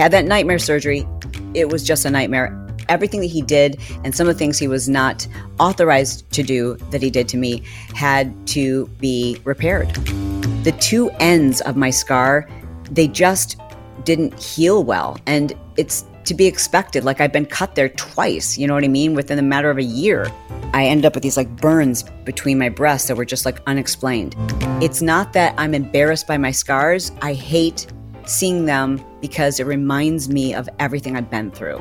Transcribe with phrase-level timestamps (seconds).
[0.00, 1.06] had that nightmare surgery.
[1.52, 2.56] It was just a nightmare.
[2.88, 5.28] Everything that he did and some of the things he was not
[5.58, 7.62] authorized to do that he did to me
[7.94, 9.94] had to be repaired.
[10.64, 12.48] The two ends of my scar,
[12.90, 13.60] they just
[14.04, 15.18] didn't heal well.
[15.26, 17.04] And it's to be expected.
[17.04, 19.76] Like I've been cut there twice, you know what I mean, within a matter of
[19.76, 20.32] a year.
[20.72, 24.34] I ended up with these like burns between my breasts that were just like unexplained.
[24.82, 27.12] It's not that I'm embarrassed by my scars.
[27.20, 27.86] I hate
[28.30, 31.80] seeing them because it reminds me of everything I've been through.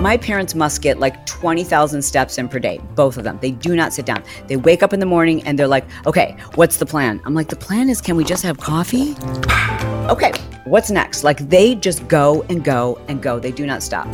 [0.00, 3.38] My parents must get like 20,000 steps in per day, both of them.
[3.40, 4.24] They do not sit down.
[4.46, 7.20] They wake up in the morning and they're like, okay, what's the plan?
[7.24, 9.14] I'm like, the plan is can we just have coffee?
[10.10, 10.32] Okay,
[10.64, 11.22] what's next?
[11.22, 13.38] Like they just go and go and go.
[13.38, 14.08] They do not stop.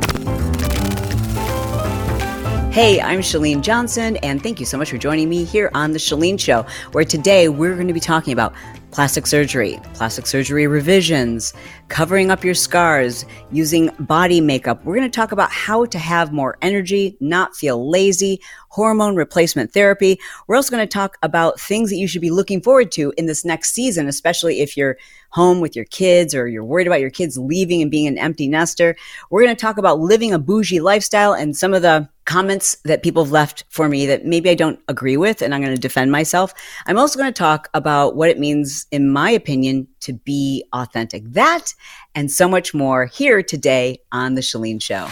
[2.76, 5.98] Hey, I'm Chalene Johnson, and thank you so much for joining me here on The
[5.98, 8.52] Chalene Show, where today we're going to be talking about
[8.96, 11.52] plastic surgery, plastic surgery revisions,
[11.88, 14.82] covering up your scars, using body makeup.
[14.86, 19.70] We're going to talk about how to have more energy, not feel lazy, hormone replacement
[19.70, 20.18] therapy.
[20.46, 23.26] We're also going to talk about things that you should be looking forward to in
[23.26, 24.96] this next season, especially if you're
[25.28, 28.48] home with your kids or you're worried about your kids leaving and being an empty
[28.48, 28.96] nester.
[29.28, 33.02] We're going to talk about living a bougie lifestyle and some of the comments that
[33.02, 35.80] people have left for me that maybe I don't agree with, and I'm going to
[35.80, 36.52] defend myself.
[36.86, 41.24] I'm also going to talk about what it means, in my opinion, to be authentic.
[41.32, 41.72] That
[42.14, 45.08] and so much more here today on The Chalene Show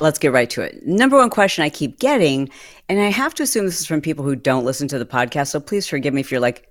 [0.00, 0.86] let's get right to it.
[0.86, 2.48] Number one question I keep getting,
[2.88, 5.48] and I have to assume this is from people who don't listen to the podcast.
[5.48, 6.68] So please forgive me if you're like,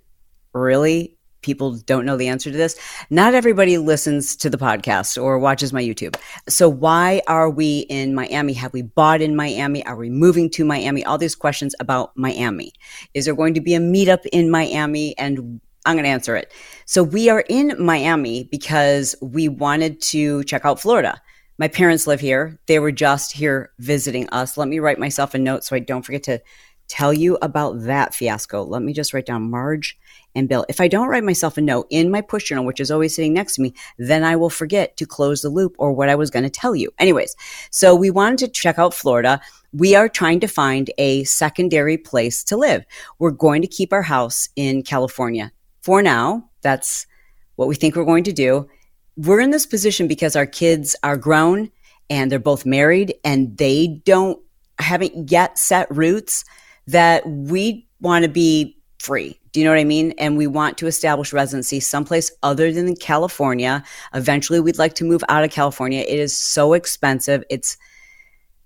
[0.53, 1.16] really?
[1.41, 2.77] People don't know the answer to this.
[3.09, 6.15] Not everybody listens to the podcast or watches my YouTube.
[6.49, 8.53] So, why are we in Miami?
[8.53, 9.85] Have we bought in Miami?
[9.85, 11.05] Are we moving to Miami?
[11.05, 12.73] All these questions about Miami.
[13.13, 15.17] Is there going to be a meetup in Miami?
[15.17, 16.51] And I'm going to answer it.
[16.85, 21.21] So, we are in Miami because we wanted to check out Florida.
[21.59, 22.59] My parents live here.
[22.67, 24.57] They were just here visiting us.
[24.57, 26.39] Let me write myself a note so I don't forget to
[26.87, 28.63] tell you about that fiasco.
[28.63, 29.97] Let me just write down Marge
[30.37, 30.65] and Bill.
[30.69, 33.33] If I don't write myself a note in my push journal, which is always sitting
[33.33, 36.29] next to me, then I will forget to close the loop or what I was
[36.29, 36.91] going to tell you.
[36.99, 37.35] Anyways,
[37.71, 39.41] so we wanted to check out Florida.
[39.73, 42.85] We are trying to find a secondary place to live.
[43.19, 46.49] We're going to keep our house in California for now.
[46.61, 47.07] That's
[47.55, 48.69] what we think we're going to do
[49.17, 51.71] we're in this position because our kids are grown
[52.09, 54.39] and they're both married and they don't
[54.79, 56.45] haven't yet set roots
[56.85, 59.39] that we want to be free.
[59.51, 60.13] Do you know what I mean?
[60.17, 63.83] And we want to establish residency someplace other than California.
[64.13, 66.01] Eventually, we'd like to move out of California.
[66.01, 67.43] It is so expensive.
[67.49, 67.77] It's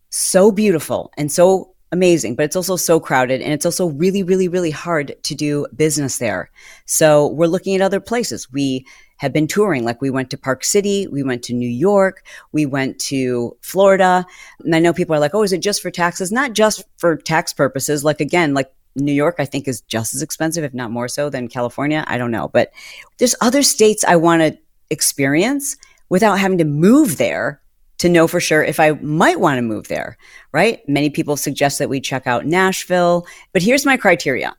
[0.09, 4.47] so beautiful and so amazing, but it's also so crowded and it's also really, really,
[4.47, 6.49] really hard to do business there.
[6.85, 8.51] So we're looking at other places.
[8.51, 8.85] We
[9.17, 9.83] have been touring.
[9.83, 14.25] Like we went to Park City, we went to New York, we went to Florida.
[14.63, 16.31] And I know people are like, oh, is it just for taxes?
[16.31, 18.03] Not just for tax purposes.
[18.03, 21.29] Like again, like New York, I think is just as expensive, if not more so
[21.29, 22.03] than California.
[22.07, 22.49] I don't know.
[22.49, 22.71] But
[23.17, 24.57] there's other states I want to
[24.89, 25.77] experience
[26.09, 27.61] without having to move there
[27.99, 30.17] to know for sure if I might want to move there,
[30.51, 30.81] right?
[30.89, 34.55] Many people suggest that we check out Nashville, but here's my criteria.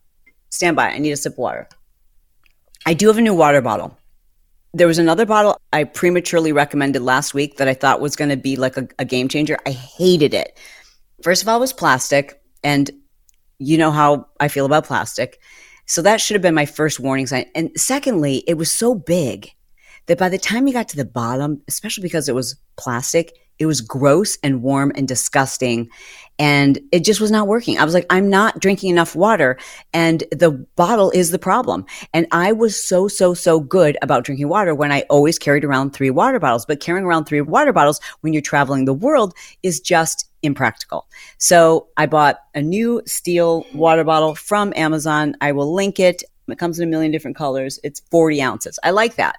[0.51, 0.91] Stand by.
[0.91, 1.69] I need a sip of water.
[2.87, 3.99] I do have a new water bottle.
[4.75, 8.37] There was another bottle I prematurely recommended last week that I thought was going to
[8.37, 9.59] be like a, a, game changer.
[9.67, 10.57] I hated it.
[11.23, 12.91] First of all, it was plastic, and
[13.63, 15.41] you know how I feel about plastic.
[15.87, 17.47] So that should have been my first warning sign.
[17.55, 19.53] And secondly, it was so big
[20.07, 23.67] that by the time you got to the bottom, especially because it was plastic, it
[23.67, 25.89] was gross and warm and disgusting
[26.39, 27.79] and it just was not working.
[27.79, 29.59] I was like, I'm not drinking enough water
[29.93, 31.85] and the bottle is the problem.
[32.13, 35.93] And I was so, so, so good about drinking water when I always carried around
[35.93, 39.79] three water bottles, but carrying around three water bottles when you're traveling the world is
[39.79, 41.07] just impractical.
[41.39, 45.35] So I bought a new steel water bottle from Amazon.
[45.41, 46.23] I will link it.
[46.49, 47.79] It comes in a million different colors.
[47.85, 48.79] It's 40 ounces.
[48.83, 49.37] I like that.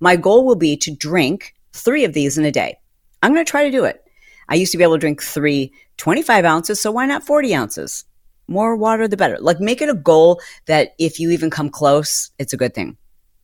[0.00, 2.78] My goal will be to drink three of these in a day.
[3.22, 4.02] I'm going to try to do it.
[4.48, 8.04] I used to be able to drink three 25 ounces, so why not 40 ounces?
[8.48, 9.38] More water, the better.
[9.40, 12.96] Like make it a goal that if you even come close, it's a good thing.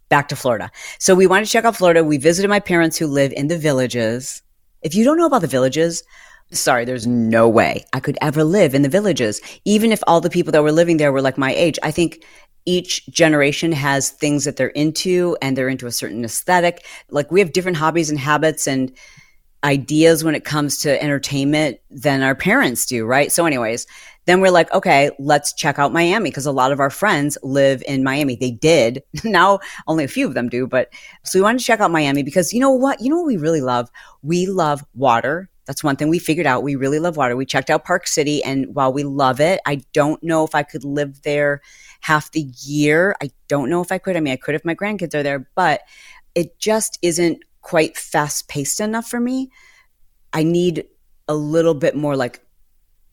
[0.09, 0.71] Back to Florida.
[0.99, 2.05] So we wanted to check out Florida.
[2.05, 4.43] We visited my parents who live in the villages.
[4.83, 6.05] If you don't know about the villages,
[6.53, 9.41] sorry, there's no way I could ever live in the villages.
[9.65, 12.25] Even if all the people that were living there were like my age, I think
[12.65, 16.87] each generation has things that they're into and they're into a certain aesthetic.
[17.11, 18.93] Like we have different hobbies and habits and
[19.65, 23.31] ideas when it comes to entertainment than our parents do, right?
[23.31, 23.87] So, anyways,
[24.27, 27.83] then we're like, okay, let's check out Miami because a lot of our friends live
[27.87, 28.37] in Miami.
[28.37, 29.03] They did.
[29.25, 30.93] now only a few of them do, but
[31.25, 33.01] so we wanted to check out Miami because you know what?
[33.01, 33.91] You know what we really love?
[34.23, 35.49] We love water.
[35.67, 36.63] That's one thing we figured out.
[36.63, 37.37] We really love water.
[37.37, 40.63] We checked out Park City and while we love it, I don't know if I
[40.63, 41.61] could live there
[42.01, 43.15] half the year.
[43.23, 44.17] I don't know if I could.
[44.17, 45.83] I mean, I could if my grandkids are there, but
[46.35, 49.51] it just isn't quite fast paced enough for me.
[50.33, 50.87] I need
[51.29, 52.45] a little bit more like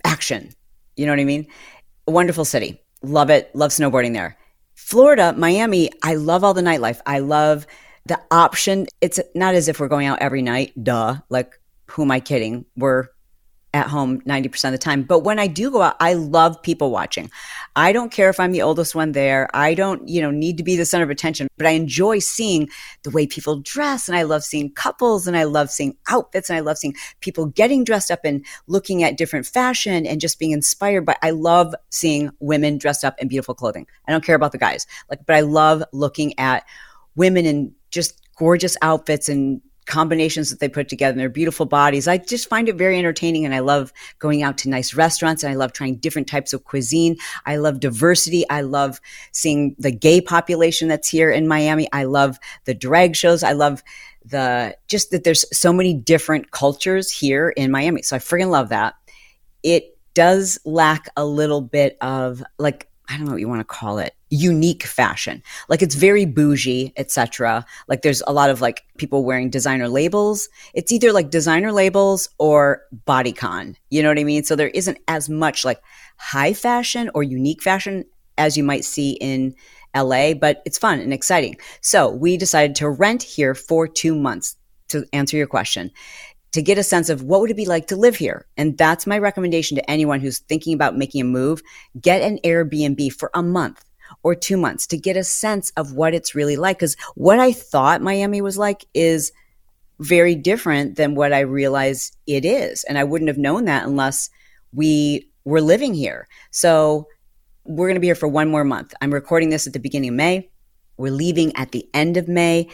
[0.04, 0.50] action.
[0.96, 1.48] You know what I mean?
[2.08, 2.82] A wonderful city.
[3.04, 3.54] Love it.
[3.56, 4.38] Love snowboarding there.
[4.74, 7.00] Florida, Miami, I love all the nightlife.
[7.06, 7.68] I love
[8.06, 8.88] the option.
[9.02, 10.72] It's not as if we're going out every night.
[10.82, 11.18] Duh.
[11.30, 11.59] Like,
[11.90, 12.66] who am I kidding?
[12.76, 13.08] We're
[13.74, 15.04] at home 90% of the time.
[15.04, 17.30] But when I do go out, I love people watching.
[17.76, 19.48] I don't care if I'm the oldest one there.
[19.54, 22.70] I don't, you know, need to be the center of attention, but I enjoy seeing
[23.04, 26.58] the way people dress and I love seeing couples and I love seeing outfits and
[26.58, 30.52] I love seeing people getting dressed up and looking at different fashion and just being
[30.52, 33.86] inspired by I love seeing women dressed up in beautiful clothing.
[34.08, 34.88] I don't care about the guys.
[35.12, 36.64] Like but I love looking at
[37.16, 42.08] women in just gorgeous outfits and combinations that they put together and their beautiful bodies.
[42.08, 45.52] I just find it very entertaining and I love going out to nice restaurants and
[45.52, 47.18] I love trying different types of cuisine.
[47.46, 48.48] I love diversity.
[48.50, 49.02] I love
[49.32, 51.90] seeing the gay population that's here in Miami.
[51.92, 53.44] I love the drag shows.
[53.44, 53.84] I love
[54.24, 58.04] the just that there's so many different cultures here in Miami.
[58.04, 58.94] So I freaking love that.
[59.64, 63.66] It does lack a little bit of like I don't know what you want to
[63.66, 65.42] call it, unique fashion.
[65.68, 67.66] Like it's very bougie, etc.
[67.88, 70.48] Like there's a lot of like people wearing designer labels.
[70.76, 73.76] It's either like designer labels or bodycon.
[73.90, 74.44] You know what I mean?
[74.44, 75.82] So there isn't as much like
[76.18, 78.06] high fashion or unique fashion
[78.38, 79.56] as you might see in
[79.96, 81.58] LA, but it's fun and exciting.
[81.82, 84.56] So we decided to rent here for two months
[84.90, 85.92] to answer your question
[86.52, 88.46] to get a sense of what would it be like to live here.
[88.58, 91.62] And that's my recommendation to anyone who's thinking about making a move.
[92.00, 93.84] Get an Airbnb for a month
[94.24, 96.80] or two months to get a sense of what it's really like.
[96.80, 99.32] Cause what I thought Miami was like is
[100.00, 102.84] very different than what I realize it is.
[102.86, 104.30] And I wouldn't have known that unless
[104.74, 106.28] we were living here.
[106.52, 107.08] So
[107.66, 108.94] we're going to be here for one more month.
[109.02, 110.50] I'm recording this at the beginning of May.
[111.00, 112.68] We're leaving at the end of May.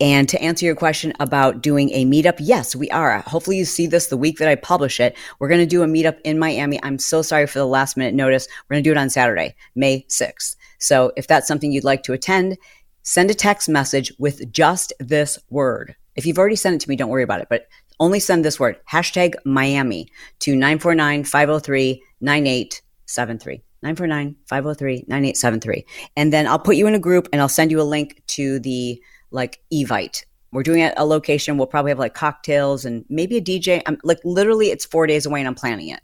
[0.00, 3.20] And to answer your question about doing a meetup, yes, we are.
[3.20, 5.16] Hopefully, you see this the week that I publish it.
[5.38, 6.78] We're going to do a meetup in Miami.
[6.82, 8.46] I'm so sorry for the last minute notice.
[8.68, 10.56] We're going to do it on Saturday, May 6th.
[10.78, 12.58] So if that's something you'd like to attend,
[13.02, 15.96] send a text message with just this word.
[16.16, 17.68] If you've already sent it to me, don't worry about it, but
[18.00, 20.10] only send this word, hashtag Miami,
[20.40, 23.62] to 949 503 9873.
[23.82, 25.86] 949 503 9873.
[26.16, 28.58] And then I'll put you in a group and I'll send you a link to
[28.60, 30.24] the like Evite.
[30.52, 31.58] We're doing it at a location.
[31.58, 33.82] We'll probably have like cocktails and maybe a DJ.
[33.86, 36.00] I'm like literally it's four days away and I'm planning it.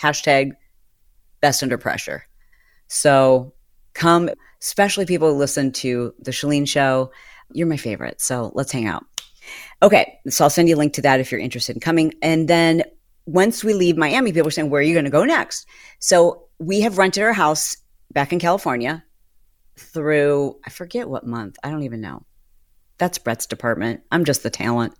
[0.00, 0.52] Hashtag
[1.40, 2.24] best under pressure.
[2.88, 3.54] So
[3.94, 4.30] come,
[4.60, 7.12] especially people who listen to the Chalene show.
[7.52, 8.20] You're my favorite.
[8.20, 9.04] So let's hang out.
[9.82, 10.18] Okay.
[10.28, 12.12] So I'll send you a link to that if you're interested in coming.
[12.22, 12.82] And then
[13.30, 15.66] once we leave Miami, people are saying, where are you going to go next?
[16.00, 17.76] So we have rented our house
[18.12, 19.04] back in California
[19.76, 21.56] through, I forget what month.
[21.62, 22.24] I don't even know.
[22.98, 24.02] That's Brett's department.
[24.10, 24.94] I'm just the talent.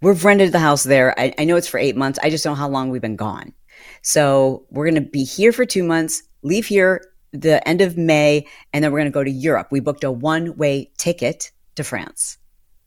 [0.00, 1.18] We've rented the house there.
[1.18, 2.20] I, I know it's for eight months.
[2.22, 3.52] I just don't know how long we've been gone.
[4.02, 8.46] So we're going to be here for two months, leave here the end of May,
[8.72, 9.68] and then we're going to go to Europe.
[9.72, 12.38] We booked a one way ticket to France,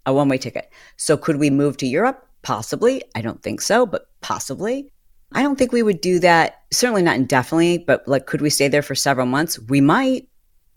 [0.05, 0.71] a one way ticket.
[0.95, 2.25] So could we move to Europe?
[2.41, 3.03] Possibly.
[3.15, 4.91] I don't think so, but possibly.
[5.33, 6.61] I don't think we would do that.
[6.71, 9.59] Certainly not indefinitely, but like, could we stay there for several months?
[9.59, 10.27] We might.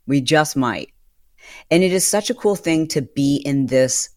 [0.07, 0.93] We just might.
[1.71, 4.11] And it is such a cool thing to be in this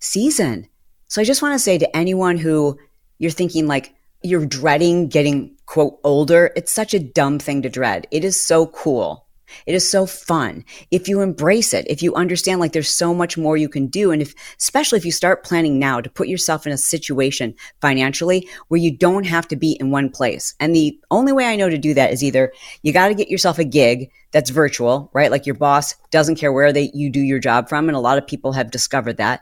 [0.00, 0.68] season.
[1.08, 2.78] So I just want to say to anyone who
[3.18, 8.06] you're thinking like you're dreading getting quote older, it's such a dumb thing to dread.
[8.10, 9.26] It is so cool.
[9.66, 13.36] It is so fun if you embrace it, if you understand like there's so much
[13.36, 14.10] more you can do.
[14.10, 18.48] And if, especially if you start planning now to put yourself in a situation financially
[18.68, 20.54] where you don't have to be in one place.
[20.60, 22.52] And the only way I know to do that is either
[22.82, 25.30] you got to get yourself a gig that's virtual, right?
[25.30, 27.88] Like your boss doesn't care where they, you do your job from.
[27.88, 29.40] And a lot of people have discovered that.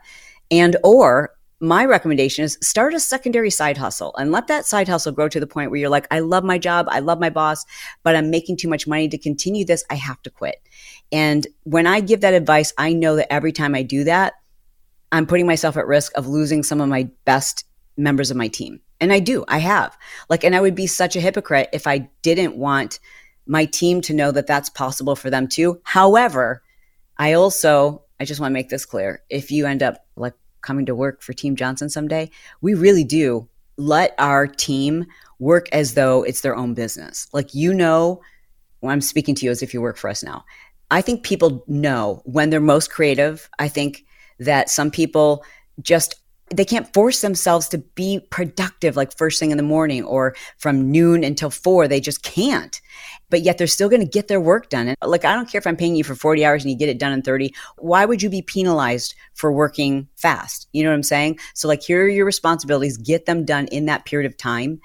[0.51, 5.11] And, or my recommendation is start a secondary side hustle and let that side hustle
[5.11, 6.87] grow to the point where you're like, I love my job.
[6.89, 7.65] I love my boss,
[8.03, 9.83] but I'm making too much money to continue this.
[9.89, 10.61] I have to quit.
[11.11, 14.33] And when I give that advice, I know that every time I do that,
[15.11, 17.65] I'm putting myself at risk of losing some of my best
[17.97, 18.79] members of my team.
[19.01, 19.97] And I do, I have.
[20.29, 22.99] Like, and I would be such a hypocrite if I didn't want
[23.45, 25.81] my team to know that that's possible for them too.
[25.83, 26.61] However,
[27.17, 29.23] I also, I just want to make this clear.
[29.29, 32.29] If you end up like coming to work for Team Johnson someday,
[32.61, 33.47] we really do
[33.77, 35.05] let our team
[35.39, 37.27] work as though it's their own business.
[37.31, 38.21] Like, you know,
[38.81, 40.43] well, I'm speaking to you as if you work for us now.
[40.91, 43.49] I think people know when they're most creative.
[43.59, 44.05] I think
[44.39, 45.43] that some people
[45.81, 46.15] just
[46.53, 50.91] they can't force themselves to be productive like first thing in the morning or from
[50.91, 52.81] noon until 4 they just can't.
[53.29, 54.87] But yet they're still going to get their work done.
[54.87, 56.89] And like i don't care if i'm paying you for 40 hours and you get
[56.89, 60.67] it done in 30 why would you be penalized for working fast?
[60.73, 61.39] You know what i'm saying?
[61.53, 62.97] So like here are your responsibilities.
[62.97, 64.81] Get them done in that period of time.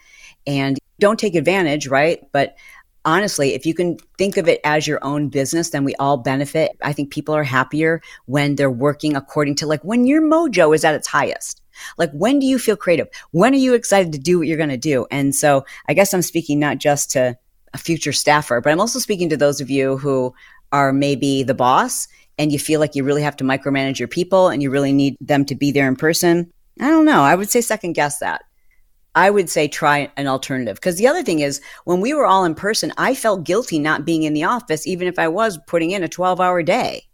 [0.47, 2.21] And don't take advantage right?
[2.33, 2.57] But
[3.05, 6.73] honestly, if you can think of it as your own business, then we all benefit.
[6.83, 10.85] I think people are happier when they're working according to like when your mojo is
[10.85, 11.61] at its highest.
[11.99, 13.09] Like, when do you feel creative?
[13.33, 15.07] When are you excited to do what you're going to do?
[15.11, 17.37] And so I guess I'm speaking not just to
[17.73, 20.33] a future staffer, but I'm also speaking to those of you who
[20.71, 22.07] are maybe the boss
[22.39, 25.17] and you feel like you really have to micromanage your people and you really need
[25.21, 26.53] them to be there in person.
[26.81, 27.23] I don't know.
[27.23, 28.45] I would say second guess that.
[29.15, 30.77] I would say try an alternative.
[30.77, 34.05] Because the other thing is, when we were all in person, I felt guilty not
[34.05, 37.05] being in the office, even if I was putting in a 12 hour day.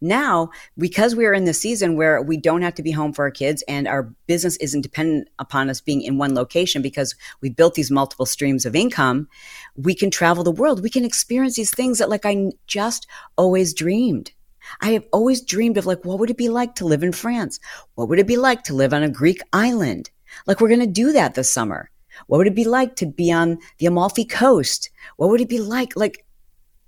[0.00, 3.24] Now, because we are in the season where we don't have to be home for
[3.24, 7.50] our kids and our business isn't dependent upon us being in one location because we
[7.50, 9.28] built these multiple streams of income,
[9.76, 10.82] we can travel the world.
[10.82, 14.32] We can experience these things that, like, I just always dreamed.
[14.82, 17.58] I have always dreamed of, like, what would it be like to live in France?
[17.94, 20.10] What would it be like to live on a Greek island?
[20.46, 21.90] Like we're going to do that this summer.
[22.26, 24.90] What would it be like to be on the Amalfi Coast?
[25.16, 25.96] What would it be like?
[25.96, 26.24] Like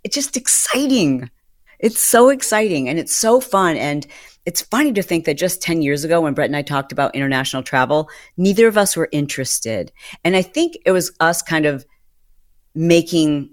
[0.04, 1.30] it's just exciting.
[1.78, 3.76] It's so exciting and it's so fun.
[3.76, 4.06] And
[4.44, 7.14] it's funny to think that just 10 years ago, when Brett and I talked about
[7.14, 9.92] international travel, neither of us were interested.
[10.24, 11.86] And I think it was us kind of
[12.74, 13.50] making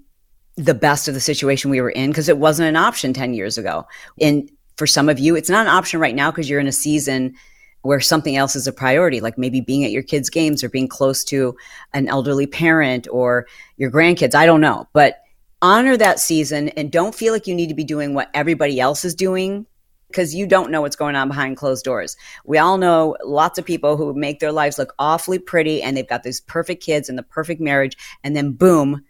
[0.56, 3.58] the best of the situation we were in because it wasn't an option 10 years
[3.58, 3.88] ago.
[4.20, 6.72] And for some of you, it's not an option right now because you're in a
[6.72, 7.36] season
[7.81, 10.88] where something else is a priority, like maybe being at your kids' games or being
[10.88, 11.55] close to
[11.93, 14.36] an elderly parent or your grandkids.
[14.36, 14.88] I don't know.
[14.93, 15.21] But
[15.62, 19.03] honor that season and don't feel like you need to be doing what everybody else
[19.03, 19.65] is doing
[20.07, 22.17] because you don't know what's going on behind closed doors.
[22.45, 26.07] We all know lots of people who make their lives look awfully pretty and they've
[26.07, 27.95] got these perfect kids and the perfect marriage.
[28.24, 29.03] And then boom,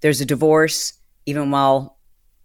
[0.00, 0.92] there's a divorce,
[1.26, 1.98] even while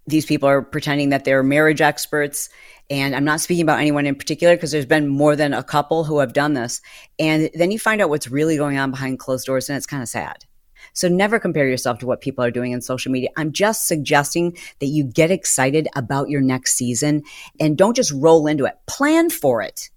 [0.07, 2.49] these people are pretending that they're marriage experts
[2.89, 6.03] and I'm not speaking about anyone in particular because there's been more than a couple
[6.03, 6.81] who have done this.
[7.17, 10.03] And then you find out what's really going on behind closed doors, and it's kind
[10.03, 10.45] of sad.
[10.93, 13.29] So never compare yourself to what people are doing in social media.
[13.37, 17.23] I'm just suggesting that you get excited about your next season
[17.59, 18.75] and don't just roll into it.
[18.87, 19.89] Plan for it.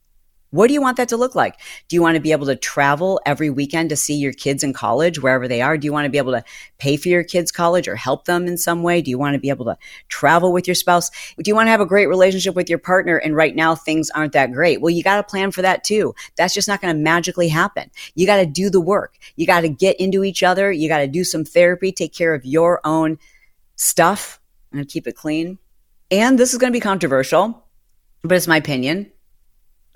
[0.51, 1.61] What do you want that to look like?
[1.89, 4.73] Do you want to be able to travel every weekend to see your kids in
[4.73, 5.77] college, wherever they are?
[5.77, 6.43] Do you want to be able to
[6.79, 9.03] pay for your kids' college or help them in some way?
[9.03, 9.77] Do you want to be able to
[10.09, 11.11] travel with your spouse?
[11.37, 13.19] Do you want to have a great relationship with your partner?
[13.19, 14.81] And right now things aren't that great.
[14.81, 16.15] Well, you got to plan for that too.
[16.37, 17.91] That's just not going to magically happen.
[18.15, 19.19] You got to do the work.
[19.37, 20.73] You got to get into each other.
[20.73, 23.19] You got to do some therapy, take care of your own
[23.77, 24.41] stuff
[24.73, 25.59] and keep it clean.
[26.11, 27.67] And this is going to be controversial,
[28.23, 29.13] but it's my opinion.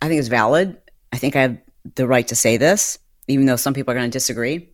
[0.02, 0.76] I think it's valid.
[1.12, 1.58] I think I have
[1.94, 4.68] the right to say this, even though some people are going to disagree.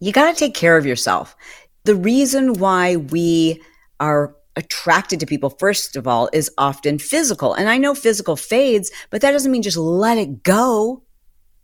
[0.00, 1.36] You got to take care of yourself.
[1.84, 3.62] The reason why we
[4.00, 7.52] are attracted to people, first of all, is often physical.
[7.52, 11.02] And I know physical fades, but that doesn't mean just let it go.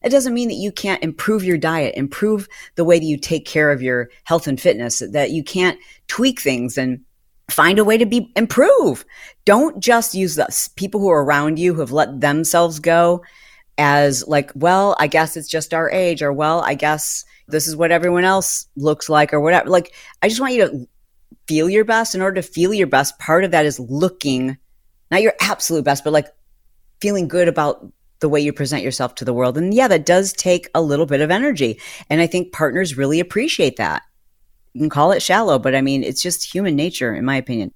[0.03, 3.47] It doesn't mean that you can't improve your diet, improve the way that you take
[3.47, 7.01] care of your health and fitness, that you can't tweak things and
[7.51, 9.05] find a way to be improve.
[9.45, 13.23] Don't just use the people who are around you who have let themselves go
[13.79, 17.77] as like, well, I guess it's just our age, or well, I guess this is
[17.77, 19.69] what everyone else looks like, or whatever.
[19.69, 20.89] Like, I just want you to
[21.47, 22.15] feel your best.
[22.15, 24.57] In order to feel your best, part of that is looking,
[25.11, 26.29] not your absolute best, but like
[27.01, 27.87] feeling good about
[28.21, 29.59] the way you present yourself to the world.
[29.59, 31.79] And yeah, that does take a little bit of energy.
[32.09, 34.03] And I think partners really appreciate that.
[34.77, 37.73] You can call it shallow, but I mean, it's just human nature, in my opinion.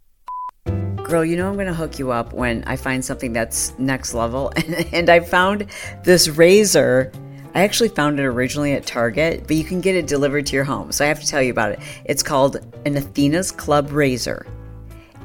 [1.02, 4.12] Girl, you know I'm going to hook you up when I find something that's next
[4.12, 4.52] level.
[4.92, 5.68] And, I found
[6.04, 7.10] this razor.
[7.54, 10.64] I actually found it originally at Target, but you can get it delivered to your
[10.64, 10.92] home.
[10.92, 11.80] So I have to tell you about it.
[12.04, 14.46] It's called an Athena's Club Razor.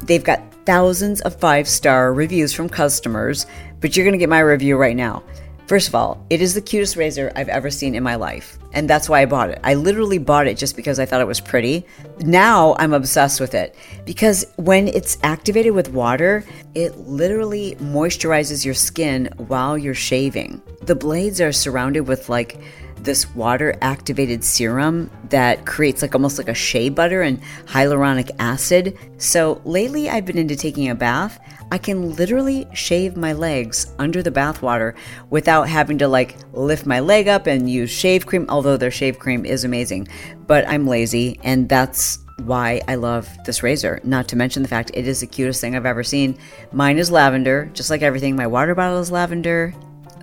[0.03, 3.47] They've got thousands of five star reviews from customers,
[3.81, 5.23] but you're going to get my review right now.
[5.67, 8.87] First of all, it is the cutest razor I've ever seen in my life, and
[8.87, 9.59] that's why I bought it.
[9.63, 11.87] I literally bought it just because I thought it was pretty.
[12.19, 16.43] Now I'm obsessed with it because when it's activated with water,
[16.75, 20.61] it literally moisturizes your skin while you're shaving.
[20.83, 22.61] The blades are surrounded with like
[22.97, 28.97] this water activated serum that creates like almost like a shea butter and hyaluronic acid.
[29.17, 31.39] So lately I've been into taking a bath.
[31.71, 34.95] I can literally shave my legs under the bathwater
[35.29, 39.19] without having to like lift my leg up and use shave cream, although their shave
[39.19, 40.07] cream is amazing.
[40.47, 43.99] But I'm lazy, and that's why I love this razor.
[44.03, 46.37] Not to mention the fact it is the cutest thing I've ever seen.
[46.71, 48.35] Mine is lavender, just like everything.
[48.35, 49.73] My water bottle is lavender.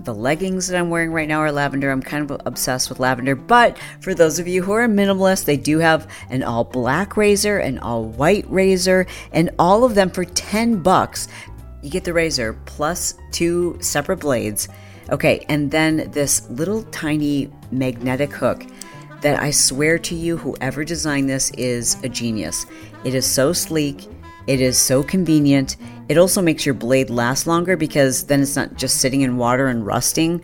[0.00, 1.90] The leggings that I'm wearing right now are lavender.
[1.90, 3.36] I'm kind of obsessed with lavender.
[3.36, 7.58] But for those of you who are minimalist, they do have an all black razor,
[7.58, 11.28] an all white razor, and all of them for 10 bucks.
[11.82, 14.68] You get the razor plus two separate blades.
[15.10, 18.64] Okay, and then this little tiny magnetic hook
[19.20, 22.66] that I swear to you, whoever designed this is a genius.
[23.04, 24.08] It is so sleek,
[24.46, 25.76] it is so convenient.
[26.12, 29.68] It also makes your blade last longer because then it's not just sitting in water
[29.68, 30.42] and rusting.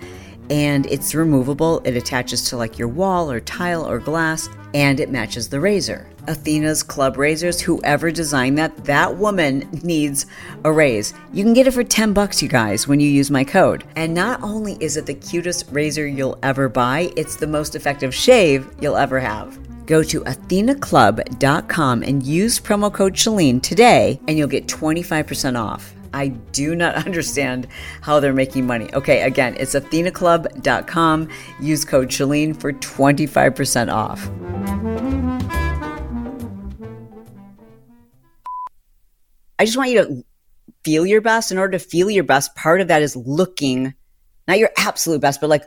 [0.49, 1.83] And it's removable.
[1.85, 6.09] It attaches to like your wall or tile or glass, and it matches the razor.
[6.27, 10.25] Athena's Club Razors, whoever designed that, that woman needs
[10.65, 11.13] a raise.
[11.35, 13.85] You can get it for 10 bucks, you guys, when you use my code.
[13.95, 18.15] And not only is it the cutest razor you'll ever buy, it's the most effective
[18.15, 19.68] shave you'll ever have.
[19.89, 25.95] Go to athenaclub.com and use promo code Chalene today, and you'll get 25% off.
[26.13, 27.67] I do not understand
[28.03, 28.93] how they're making money.
[28.93, 31.31] Okay, again, it's athenaclub.com.
[31.59, 34.29] Use code Chalene for 25% off.
[39.59, 40.25] I just want you to
[40.85, 41.51] feel your best.
[41.51, 43.95] In order to feel your best, part of that is looking,
[44.47, 45.65] not your absolute best, but like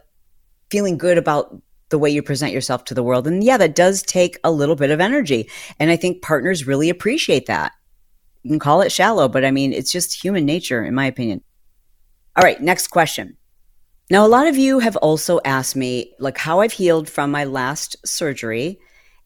[0.69, 1.59] feeling good about
[1.91, 3.27] the way you present yourself to the world.
[3.27, 5.50] And yeah, that does take a little bit of energy.
[5.79, 7.74] And I think partners really appreciate that.
[8.43, 11.43] You can call it shallow, but I mean, it's just human nature, in my opinion.
[12.36, 13.38] All right, next question.
[14.10, 17.43] Now, a lot of you have also asked me, like, how I've healed from my
[17.43, 18.79] last surgery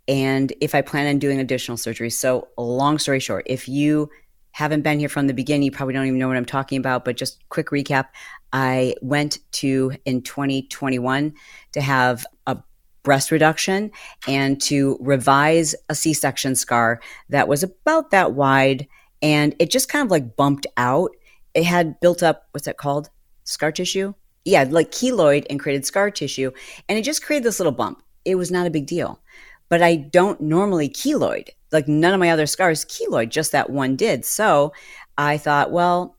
[0.08, 2.10] and if I plan on doing additional surgery.
[2.10, 4.10] So, long story short, if you
[4.52, 7.04] haven't been here from the beginning, you probably don't even know what I'm talking about,
[7.04, 8.08] but just quick recap.
[8.56, 11.34] I went to in 2021
[11.74, 12.58] to have a
[13.04, 13.92] breast reduction
[14.30, 18.88] and to revise a C section scar that was about that wide.
[19.22, 21.12] And it just kind of like bumped out.
[21.54, 23.10] It had built up, what's that called?
[23.44, 24.14] Scar tissue?
[24.46, 26.52] Yeah, like keloid and created scar tissue.
[26.88, 28.04] And it just created this little bump.
[28.24, 29.20] It was not a big deal.
[29.68, 31.50] But I don't normally keloid.
[31.74, 34.24] Like none of my other scars keloid, just that one did.
[34.24, 34.72] So
[35.18, 36.16] I thought, well,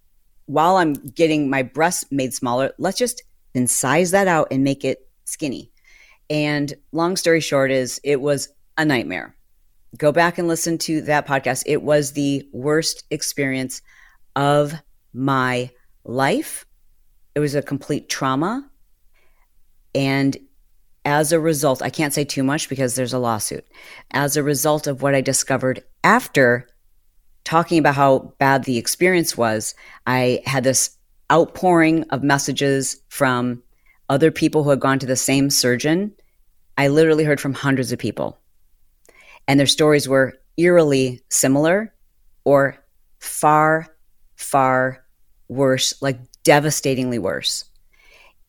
[0.46, 4.84] while I'm getting my breasts made smaller, let's just then size that out and make
[4.84, 5.70] it skinny.
[6.28, 9.36] And long story short is it was a nightmare.
[9.96, 11.62] Go back and listen to that podcast.
[11.66, 13.82] It was the worst experience
[14.34, 14.74] of
[15.12, 15.70] my
[16.04, 16.66] life.
[17.34, 18.68] It was a complete trauma.
[19.94, 20.36] And
[21.04, 23.64] as a result, I can't say too much because there's a lawsuit.
[24.10, 26.68] As a result of what I discovered after
[27.46, 29.74] talking about how bad the experience was,
[30.06, 30.90] I had this
[31.32, 33.62] outpouring of messages from
[34.08, 36.12] other people who had gone to the same surgeon.
[36.76, 38.36] I literally heard from hundreds of people,
[39.48, 41.94] and their stories were eerily similar
[42.44, 42.76] or
[43.20, 43.86] far,
[44.34, 45.04] far
[45.48, 47.64] worse, like devastatingly worse.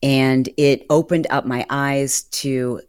[0.02, 2.80] And it opened up my eyes to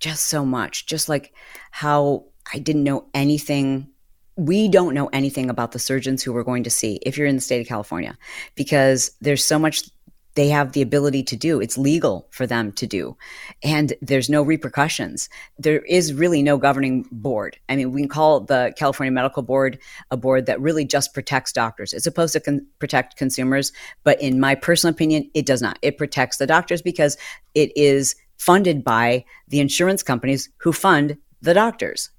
[0.00, 1.34] just so much, just like
[1.70, 3.88] how I didn't know anything
[4.38, 7.34] we don't know anything about the surgeons who we're going to see if you're in
[7.34, 8.16] the state of California
[8.54, 9.82] because there's so much
[10.36, 11.60] they have the ability to do.
[11.60, 13.16] It's legal for them to do.
[13.64, 15.28] And there's no repercussions.
[15.58, 17.58] There is really no governing board.
[17.68, 19.80] I mean, we can call the California Medical Board
[20.12, 21.92] a board that really just protects doctors.
[21.92, 23.72] It's supposed to con- protect consumers,
[24.04, 25.76] but in my personal opinion, it does not.
[25.82, 27.16] It protects the doctors because
[27.56, 32.10] it is funded by the insurance companies who fund the doctors.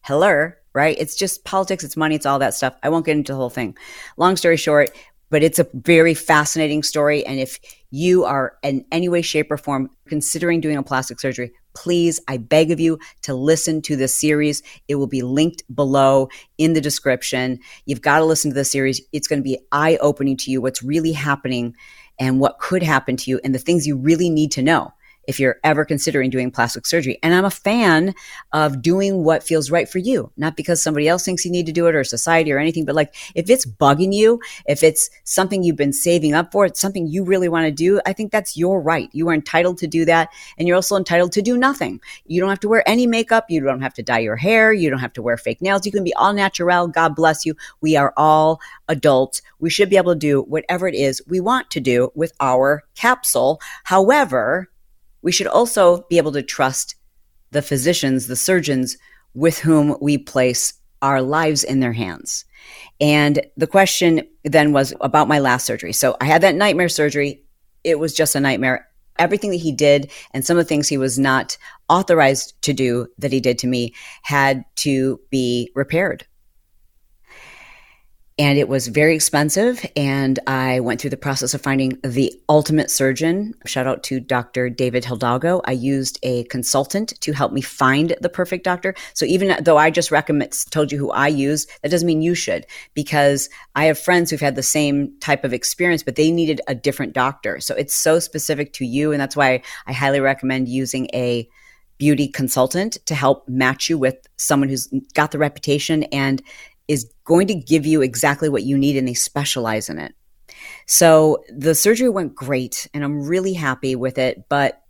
[0.00, 0.96] Hello, right?
[0.96, 2.76] It's just politics, it's money, it's all that stuff.
[2.84, 3.76] I won't get into the whole thing.
[4.16, 4.90] Long story short,
[5.28, 7.26] but it's a very fascinating story.
[7.26, 7.58] And if
[7.90, 12.36] you are in any way, shape, or form considering doing a plastic surgery, please, I
[12.36, 14.62] beg of you to listen to this series.
[14.86, 17.58] It will be linked below in the description.
[17.84, 19.00] You've got to listen to the series.
[19.12, 21.74] It's going to be eye opening to you what's really happening
[22.20, 24.92] and what could happen to you and the things you really need to know
[25.28, 27.18] if you're ever considering doing plastic surgery.
[27.22, 28.14] And I'm a fan
[28.52, 31.72] of doing what feels right for you, not because somebody else thinks you need to
[31.72, 35.62] do it or society or anything, but like if it's bugging you, if it's something
[35.62, 38.56] you've been saving up for, it's something you really want to do, I think that's
[38.56, 39.10] your right.
[39.12, 40.30] You are entitled to do that.
[40.56, 42.00] And you're also entitled to do nothing.
[42.24, 43.44] You don't have to wear any makeup.
[43.50, 44.72] You don't have to dye your hair.
[44.72, 45.84] You don't have to wear fake nails.
[45.84, 46.88] You can be all natural.
[46.88, 47.54] God bless you.
[47.82, 49.42] We are all adults.
[49.58, 52.82] We should be able to do whatever it is we want to do with our
[52.94, 53.60] capsule.
[53.84, 54.70] However,
[55.22, 56.94] we should also be able to trust
[57.50, 58.96] the physicians, the surgeons
[59.34, 62.44] with whom we place our lives in their hands.
[63.00, 65.92] And the question then was about my last surgery.
[65.92, 67.44] So I had that nightmare surgery.
[67.84, 68.86] It was just a nightmare.
[69.18, 71.56] Everything that he did and some of the things he was not
[71.88, 76.26] authorized to do that he did to me had to be repaired
[78.38, 79.84] and it was very expensive.
[79.96, 83.54] And I went through the process of finding the ultimate surgeon.
[83.66, 84.70] Shout out to Dr.
[84.70, 85.60] David Hidalgo.
[85.64, 88.94] I used a consultant to help me find the perfect doctor.
[89.14, 92.34] So even though I just recommend, told you who I use, that doesn't mean you
[92.34, 96.60] should, because I have friends who've had the same type of experience, but they needed
[96.68, 97.60] a different doctor.
[97.60, 99.10] So it's so specific to you.
[99.10, 101.48] And that's why I highly recommend using a
[101.98, 106.40] beauty consultant to help match you with someone who's got the reputation and
[106.88, 110.14] is going to give you exactly what you need and they specialize in it.
[110.86, 114.48] So the surgery went great and I'm really happy with it.
[114.48, 114.82] But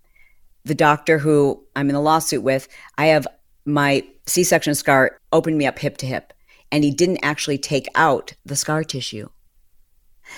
[0.65, 3.27] the doctor who I'm in a lawsuit with, I have
[3.65, 6.33] my C section scar opened me up hip to hip
[6.71, 9.29] and he didn't actually take out the scar tissue.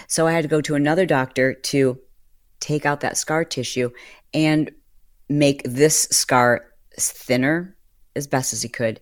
[0.07, 1.99] So I had to go to another doctor to
[2.61, 3.91] take out that scar tissue
[4.33, 4.71] and
[5.29, 6.67] make this scar
[6.99, 7.77] thinner
[8.17, 9.01] as best as he could.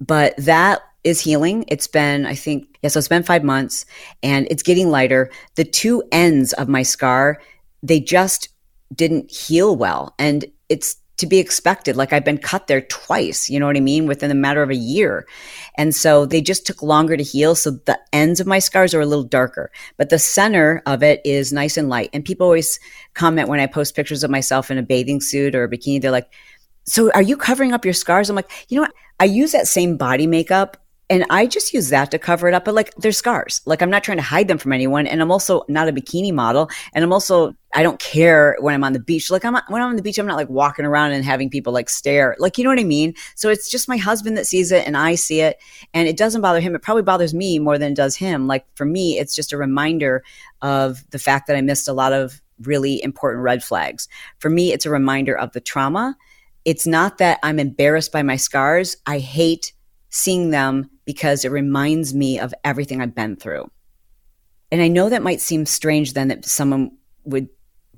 [0.00, 1.64] But that is healing.
[1.68, 3.86] It's been, I think, yeah, so it's been five months
[4.22, 5.30] and it's getting lighter.
[5.54, 7.40] The two ends of my scar,
[7.82, 8.48] they just
[8.94, 10.14] didn't heal well.
[10.18, 11.96] And it's to be expected.
[11.96, 14.70] Like I've been cut there twice, you know what I mean, within a matter of
[14.70, 15.26] a year.
[15.76, 17.54] And so they just took longer to heal.
[17.54, 21.20] So the ends of my scars are a little darker, but the center of it
[21.24, 22.08] is nice and light.
[22.12, 22.80] And people always
[23.14, 26.10] comment when I post pictures of myself in a bathing suit or a bikini, they're
[26.10, 26.32] like,
[26.84, 28.30] so are you covering up your scars?
[28.30, 28.94] I'm like, you know what?
[29.20, 30.78] I use that same body makeup
[31.10, 32.64] and I just use that to cover it up.
[32.64, 33.60] But like, they're scars.
[33.66, 35.08] Like, I'm not trying to hide them from anyone.
[35.08, 36.70] And I'm also not a bikini model.
[36.94, 39.28] And I'm also, I don't care when I'm on the beach.
[39.28, 41.72] Like, I'm when I'm on the beach, I'm not like walking around and having people
[41.72, 42.36] like stare.
[42.38, 43.14] Like, you know what I mean?
[43.34, 45.58] So it's just my husband that sees it and I see it.
[45.92, 46.76] And it doesn't bother him.
[46.76, 48.46] It probably bothers me more than it does him.
[48.46, 50.22] Like, for me, it's just a reminder
[50.62, 54.06] of the fact that I missed a lot of really important red flags.
[54.38, 56.16] For me, it's a reminder of the trauma.
[56.64, 58.96] It's not that I'm embarrassed by my scars.
[59.06, 59.72] I hate
[60.10, 63.68] seeing them because it reminds me of everything I've been through.
[64.70, 66.92] And I know that might seem strange then that someone
[67.24, 67.48] would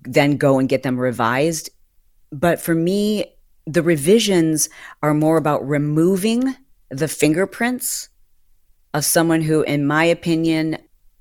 [0.05, 1.69] then go and get them revised.
[2.31, 3.27] But for me,
[3.67, 4.71] the revisions
[5.03, 6.57] are more about removing
[6.89, 8.09] the fingerprints
[8.95, 10.79] of someone who, in my opinion,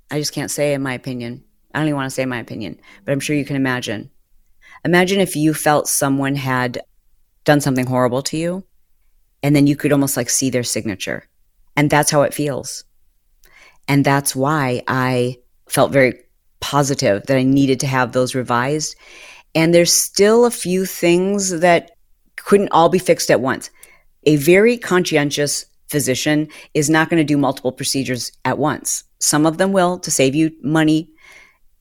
[0.09, 1.43] I just can't say in my opinion.
[1.73, 4.11] I don't even want to say my opinion, but I'm sure you can imagine.
[4.85, 6.79] Imagine if you felt someone had
[7.43, 8.63] done something horrible to you,
[9.43, 11.27] and then you could almost like see their signature.
[11.81, 12.83] And that's how it feels.
[13.87, 16.13] And that's why I felt very
[16.59, 18.95] positive that I needed to have those revised.
[19.55, 21.97] And there's still a few things that
[22.35, 23.71] couldn't all be fixed at once.
[24.27, 29.03] A very conscientious physician is not going to do multiple procedures at once.
[29.17, 31.09] Some of them will to save you money,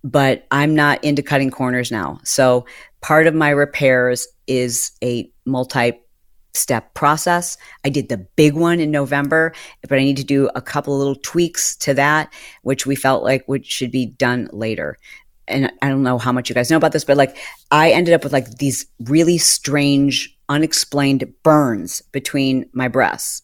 [0.02, 2.20] but I'm not into cutting corners now.
[2.24, 2.64] So
[3.02, 5.92] part of my repairs is a multi
[6.54, 7.56] step process.
[7.84, 9.52] I did the big one in November,
[9.88, 12.32] but I need to do a couple little tweaks to that,
[12.62, 14.98] which we felt like would should be done later.
[15.48, 17.36] And I don't know how much you guys know about this, but like
[17.70, 23.42] I ended up with like these really strange, unexplained burns between my breasts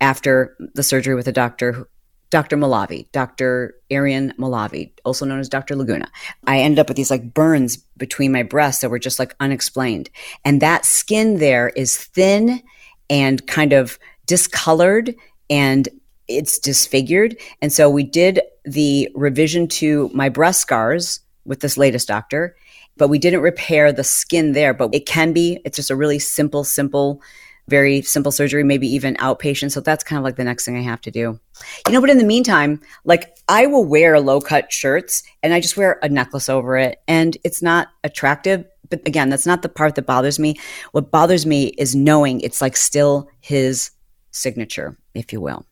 [0.00, 1.88] after the surgery with a doctor
[2.32, 2.56] Dr.
[2.56, 3.74] Mowlavi, Dr.
[3.90, 5.76] Arian Mowlavi, also known as Dr.
[5.76, 6.10] Laguna.
[6.46, 10.08] I ended up with these like burns between my breasts that were just like unexplained.
[10.42, 12.62] And that skin there is thin
[13.10, 15.14] and kind of discolored
[15.50, 15.90] and
[16.26, 17.36] it's disfigured.
[17.60, 22.56] And so we did the revision to my breast scars with this latest doctor,
[22.96, 24.72] but we didn't repair the skin there.
[24.72, 27.20] But it can be, it's just a really simple, simple
[27.68, 29.72] very simple surgery, maybe even outpatient.
[29.72, 31.38] So that's kind of like the next thing I have to do.
[31.86, 35.60] You know, but in the meantime, like I will wear low cut shirts and I
[35.60, 38.64] just wear a necklace over it and it's not attractive.
[38.90, 40.56] But again, that's not the part that bothers me.
[40.90, 43.90] What bothers me is knowing it's like still his
[44.32, 45.64] signature, if you will.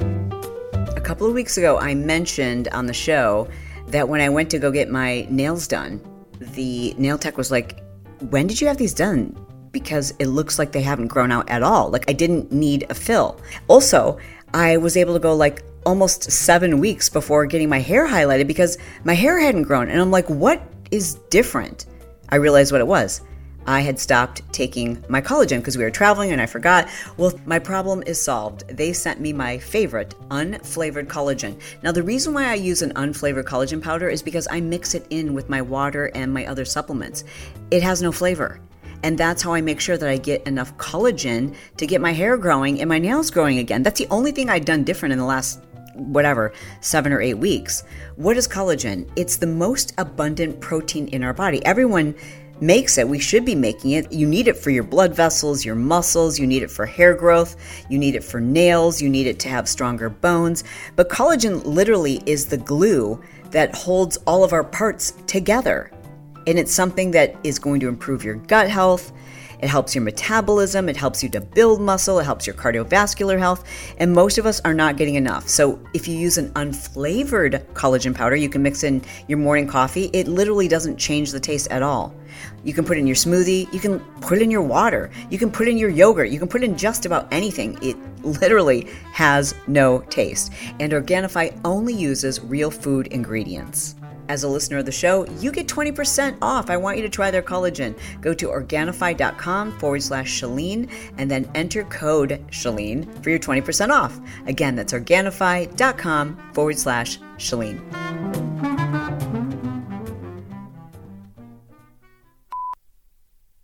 [0.00, 3.48] A couple of weeks ago, I mentioned on the show
[3.88, 6.00] that when I went to go get my nails done,
[6.40, 7.80] the nail tech was like,
[8.30, 9.36] When did you have these done?
[9.72, 11.90] Because it looks like they haven't grown out at all.
[11.90, 13.40] Like I didn't need a fill.
[13.68, 14.18] Also,
[14.54, 18.78] I was able to go like almost seven weeks before getting my hair highlighted because
[19.04, 19.88] my hair hadn't grown.
[19.88, 21.86] And I'm like, what is different?
[22.28, 23.22] I realized what it was.
[23.66, 26.88] I had stopped taking my collagen because we were traveling and I forgot.
[27.16, 28.66] Well, my problem is solved.
[28.68, 31.60] They sent me my favorite unflavored collagen.
[31.82, 35.06] Now, the reason why I use an unflavored collagen powder is because I mix it
[35.10, 37.22] in with my water and my other supplements.
[37.70, 38.60] It has no flavor.
[39.02, 42.36] And that's how I make sure that I get enough collagen to get my hair
[42.36, 43.82] growing and my nails growing again.
[43.82, 45.60] That's the only thing I've done different in the last
[45.94, 47.84] whatever, seven or eight weeks.
[48.16, 49.08] What is collagen?
[49.16, 51.64] It's the most abundant protein in our body.
[51.64, 52.14] Everyone
[52.60, 53.08] makes it.
[53.08, 54.12] We should be making it.
[54.12, 57.56] You need it for your blood vessels, your muscles, you need it for hair growth,
[57.88, 60.62] you need it for nails, you need it to have stronger bones.
[60.94, 65.90] But collagen literally is the glue that holds all of our parts together.
[66.46, 69.12] And it's something that is going to improve your gut health.
[69.62, 73.64] It helps your metabolism, it helps you to build muscle, it helps your cardiovascular health,
[73.98, 75.48] and most of us are not getting enough.
[75.48, 80.10] So, if you use an unflavored collagen powder, you can mix in your morning coffee,
[80.12, 82.12] it literally doesn't change the taste at all.
[82.64, 85.68] You can put in your smoothie, you can put in your water, you can put
[85.68, 87.78] in your yogurt, you can put in just about anything.
[87.82, 90.52] It literally has no taste.
[90.80, 93.94] And Organifi only uses real food ingredients.
[94.32, 96.70] As a listener of the show, you get 20% off.
[96.70, 97.94] I want you to try their collagen.
[98.22, 104.18] Go to Organifi.com forward slash Chalene and then enter code Chalene for your 20% off.
[104.46, 107.78] Again, that's Organifi.com forward slash Chalene.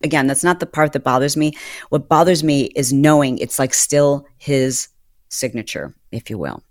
[0.05, 1.55] Again, that's not the part that bothers me.
[1.89, 4.89] What bothers me is knowing it's like still his
[5.31, 6.63] signature, if you will.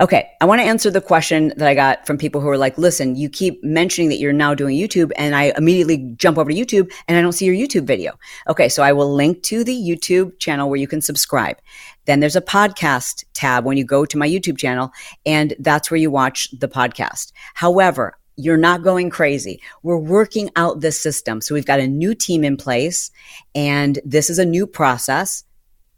[0.00, 2.78] Okay, I want to answer the question that I got from people who are like,
[2.78, 6.56] listen, you keep mentioning that you're now doing YouTube, and I immediately jump over to
[6.56, 8.12] YouTube and I don't see your YouTube video.
[8.48, 11.56] Okay, so I will link to the YouTube channel where you can subscribe.
[12.04, 14.92] Then there's a podcast tab when you go to my YouTube channel,
[15.26, 17.32] and that's where you watch the podcast.
[17.54, 19.60] However, you're not going crazy.
[19.82, 21.40] We're working out this system.
[21.40, 23.10] So we've got a new team in place,
[23.56, 25.42] and this is a new process.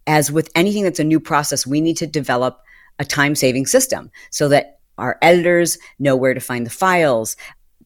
[0.06, 2.62] As with anything that's a new process, we need to develop
[3.00, 7.36] a time saving system so that our editors know where to find the files.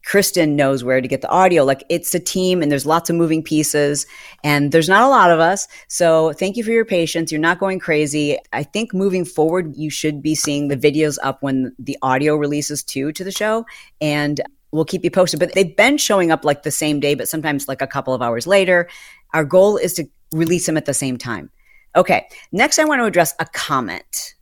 [0.04, 1.64] Kristen knows where to get the audio.
[1.64, 4.06] Like it's a team and there's lots of moving pieces
[4.42, 5.66] and there's not a lot of us.
[5.88, 7.32] So thank you for your patience.
[7.32, 8.36] You're not going crazy.
[8.52, 12.82] I think moving forward, you should be seeing the videos up when the audio releases
[12.82, 13.64] too to the show.
[14.02, 15.40] And we'll keep you posted.
[15.40, 18.20] But they've been showing up like the same day, but sometimes like a couple of
[18.20, 18.88] hours later.
[19.32, 21.50] Our goal is to release them at the same time.
[21.96, 22.26] Okay.
[22.52, 24.34] Next, I want to address a comment.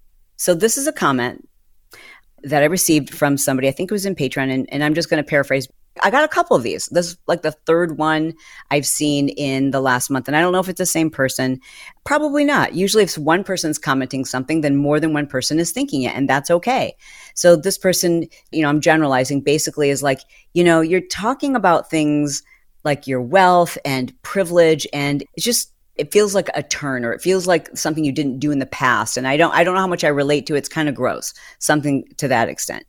[0.42, 1.48] So this is a comment
[2.42, 5.08] that I received from somebody, I think it was in Patreon, and, and I'm just
[5.08, 5.68] going to paraphrase.
[6.02, 6.86] I got a couple of these.
[6.86, 8.34] This is like the third one
[8.72, 10.26] I've seen in the last month.
[10.26, 11.60] And I don't know if it's the same person.
[12.02, 12.74] Probably not.
[12.74, 16.28] Usually, if one person's commenting something, then more than one person is thinking it, and
[16.28, 16.96] that's okay.
[17.36, 20.22] So, this person, you know, I'm generalizing basically is like,
[20.54, 22.42] you know, you're talking about things
[22.82, 27.22] like your wealth and privilege, and it's just it feels like a turn or it
[27.22, 29.80] feels like something you didn't do in the past and i don't i don't know
[29.80, 30.58] how much i relate to it.
[30.58, 32.84] it's kind of gross something to that extent.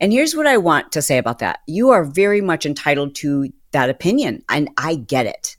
[0.00, 1.60] And here's what i want to say about that.
[1.66, 5.56] You are very much entitled to that opinion and i get it.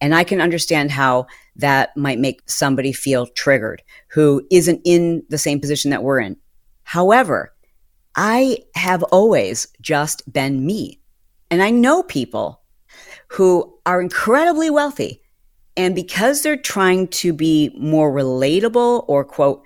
[0.00, 5.38] And i can understand how that might make somebody feel triggered who isn't in the
[5.38, 6.38] same position that we're in.
[6.84, 7.52] However
[8.14, 11.00] i have always just been me.
[11.50, 12.62] And i know people
[13.28, 15.20] who are incredibly wealthy
[15.76, 19.64] and because they're trying to be more relatable or quote,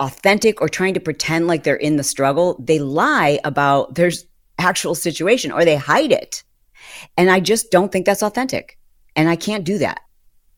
[0.00, 4.10] authentic or trying to pretend like they're in the struggle, they lie about their
[4.58, 6.42] actual situation or they hide it.
[7.16, 8.78] And I just don't think that's authentic.
[9.14, 10.00] And I can't do that.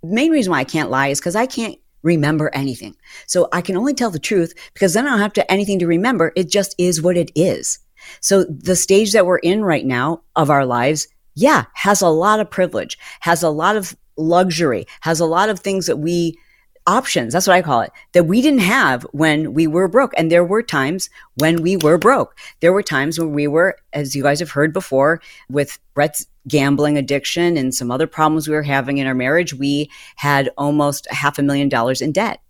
[0.02, 2.94] The main reason why I can't lie is because I can't remember anything.
[3.26, 5.86] So I can only tell the truth because then I don't have to anything to
[5.86, 6.32] remember.
[6.36, 7.78] It just is what it is.
[8.20, 12.40] So the stage that we're in right now of our lives, yeah, has a lot
[12.40, 16.38] of privilege, has a lot of luxury, has a lot of things that we
[16.86, 17.32] options.
[17.32, 20.12] That's what I call it that we didn't have when we were broke.
[20.16, 22.36] And there were times when we were broke.
[22.60, 26.98] There were times when we were, as you guys have heard before, with Brett's gambling
[26.98, 31.38] addiction and some other problems we were having in our marriage, we had almost half
[31.38, 32.40] a million dollars in debt.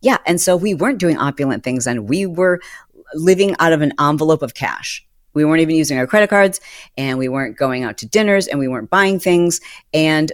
[0.00, 0.18] Yeah.
[0.26, 2.60] And so we weren't doing opulent things and we were
[3.14, 5.06] living out of an envelope of cash.
[5.34, 6.60] We weren't even using our credit cards
[6.96, 9.60] and we weren't going out to dinners and we weren't buying things.
[9.92, 10.32] And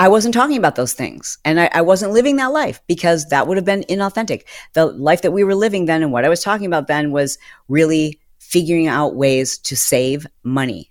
[0.00, 3.46] I wasn't talking about those things and I, I, wasn't living that life because that
[3.46, 4.44] would have been inauthentic.
[4.72, 7.36] The life that we were living then and what I was talking about then was
[7.68, 10.88] really figuring out ways to save money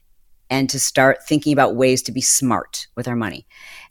[0.52, 3.48] and to start thinking about ways to be smart with our money.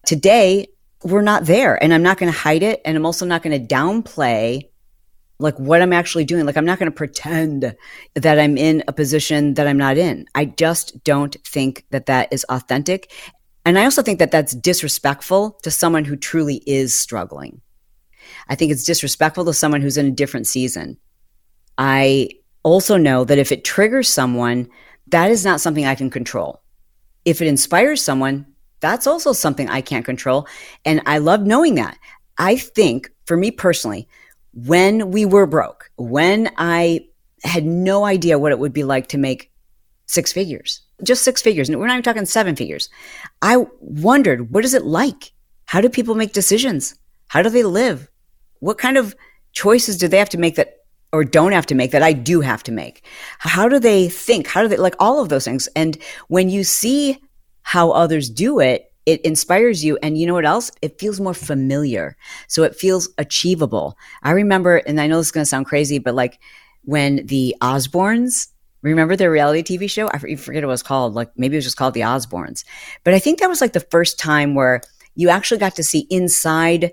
[0.07, 0.69] Today,
[1.03, 2.81] we're not there and I'm not going to hide it.
[2.85, 4.69] And I'm also not going to downplay
[5.41, 6.47] like what I'm actually doing.
[6.47, 7.77] Like I'm not going to pretend
[8.15, 10.27] that I'm in a position that I'm not in.
[10.35, 13.13] I just don't think that that is authentic.
[13.69, 17.61] And I also think that that's disrespectful to someone who truly is struggling.
[18.49, 20.97] I think it's disrespectful to someone who's in a different season.
[21.77, 22.31] I
[22.63, 24.71] also know that if it triggers someone,
[25.09, 26.63] that is not something I can control.
[27.27, 28.47] If it inspires someone,
[28.81, 30.47] That's also something I can't control.
[30.85, 31.99] And I love knowing that.
[32.37, 34.09] I think for me personally,
[34.53, 37.07] when we were broke, when I
[37.43, 39.51] had no idea what it would be like to make
[40.07, 41.69] six figures, just six figures.
[41.69, 42.89] And we're not even talking seven figures.
[43.43, 45.33] I wondered, what is it like?
[45.67, 46.95] How do people make decisions?
[47.29, 48.09] How do they live?
[48.61, 49.15] What kind of
[49.53, 50.75] choices do they have to make that
[51.13, 53.05] or don't have to make that I do have to make?
[53.39, 54.47] How do they think?
[54.47, 55.69] How do they like all of those things?
[55.77, 57.19] And when you see
[57.63, 59.99] how others do it, it inspires you.
[60.03, 60.71] And you know what else?
[60.83, 62.17] It feels more familiar.
[62.47, 63.97] So it feels achievable.
[64.23, 66.39] I remember, and I know this is going to sound crazy, but like
[66.85, 68.49] when the Osbournes,
[68.83, 70.09] remember their reality TV show?
[70.09, 71.15] I forget what it was called.
[71.15, 72.65] Like maybe it was just called The Osbournes.
[73.05, 74.81] But I think that was like the first time where
[75.15, 76.93] you actually got to see inside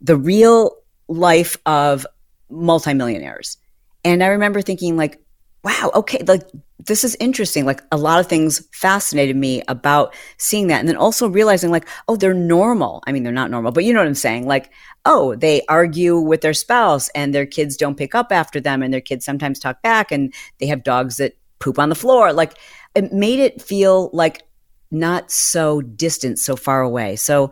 [0.00, 0.76] the real
[1.08, 2.06] life of
[2.50, 3.58] multimillionaires.
[4.04, 5.20] And I remember thinking like,
[5.62, 6.42] wow, okay, like
[6.86, 7.64] this is interesting.
[7.64, 10.80] Like a lot of things fascinated me about seeing that.
[10.80, 13.02] And then also realizing like, oh, they're normal.
[13.06, 14.46] I mean, they're not normal, but you know what I'm saying?
[14.46, 14.72] Like,
[15.04, 18.92] oh, they argue with their spouse and their kids don't pick up after them and
[18.92, 22.32] their kids sometimes talk back and they have dogs that poop on the floor.
[22.32, 22.54] Like
[22.94, 24.42] it made it feel like
[24.90, 27.16] not so distant, so far away.
[27.16, 27.50] So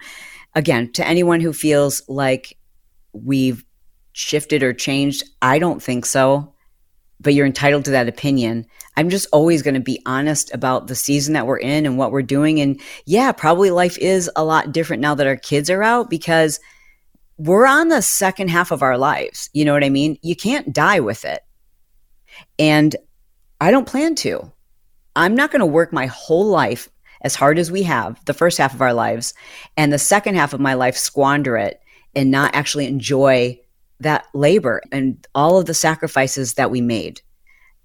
[0.54, 2.56] again, to anyone who feels like
[3.12, 3.64] we've
[4.12, 6.53] shifted or changed, I don't think so
[7.20, 8.66] but you're entitled to that opinion.
[8.96, 12.12] I'm just always going to be honest about the season that we're in and what
[12.12, 12.60] we're doing.
[12.60, 16.60] And yeah, probably life is a lot different now that our kids are out because
[17.36, 19.50] we're on the second half of our lives.
[19.52, 20.18] You know what I mean?
[20.22, 21.40] You can't die with it.
[22.58, 22.94] And
[23.60, 24.52] I don't plan to.
[25.16, 26.88] I'm not going to work my whole life
[27.22, 29.32] as hard as we have, the first half of our lives,
[29.76, 31.80] and the second half of my life squander it
[32.14, 33.58] and not actually enjoy
[34.04, 37.20] that labor and all of the sacrifices that we made.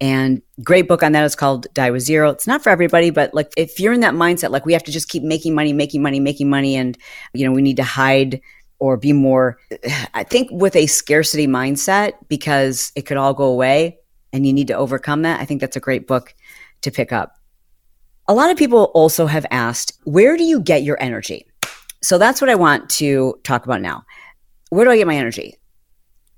[0.00, 2.30] And great book on that is called Die with Zero.
[2.30, 4.92] It's not for everybody, but like if you're in that mindset, like we have to
[4.92, 6.96] just keep making money, making money, making money, and
[7.34, 8.40] you know, we need to hide
[8.78, 9.58] or be more,
[10.14, 13.98] I think with a scarcity mindset because it could all go away
[14.32, 15.40] and you need to overcome that.
[15.40, 16.34] I think that's a great book
[16.82, 17.36] to pick up.
[18.26, 21.46] A lot of people also have asked, where do you get your energy?
[22.02, 24.04] So that's what I want to talk about now.
[24.70, 25.59] Where do I get my energy?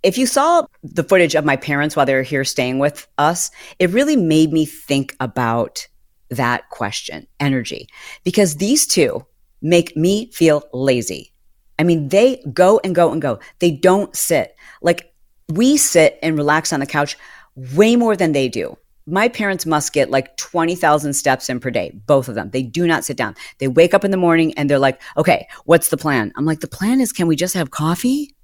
[0.02, 3.50] If you saw the footage of my parents while they were here staying with us,
[3.78, 5.86] it really made me think about
[6.30, 7.88] that question energy,
[8.24, 9.24] because these two
[9.60, 11.32] make me feel lazy.
[11.78, 13.38] I mean, they go and go and go.
[13.58, 14.56] They don't sit.
[14.80, 15.12] Like
[15.48, 17.16] we sit and relax on the couch
[17.54, 18.76] way more than they do.
[19.06, 22.50] My parents must get like 20,000 steps in per day, both of them.
[22.50, 23.34] They do not sit down.
[23.58, 26.32] They wake up in the morning and they're like, okay, what's the plan?
[26.36, 28.34] I'm like, the plan is can we just have coffee?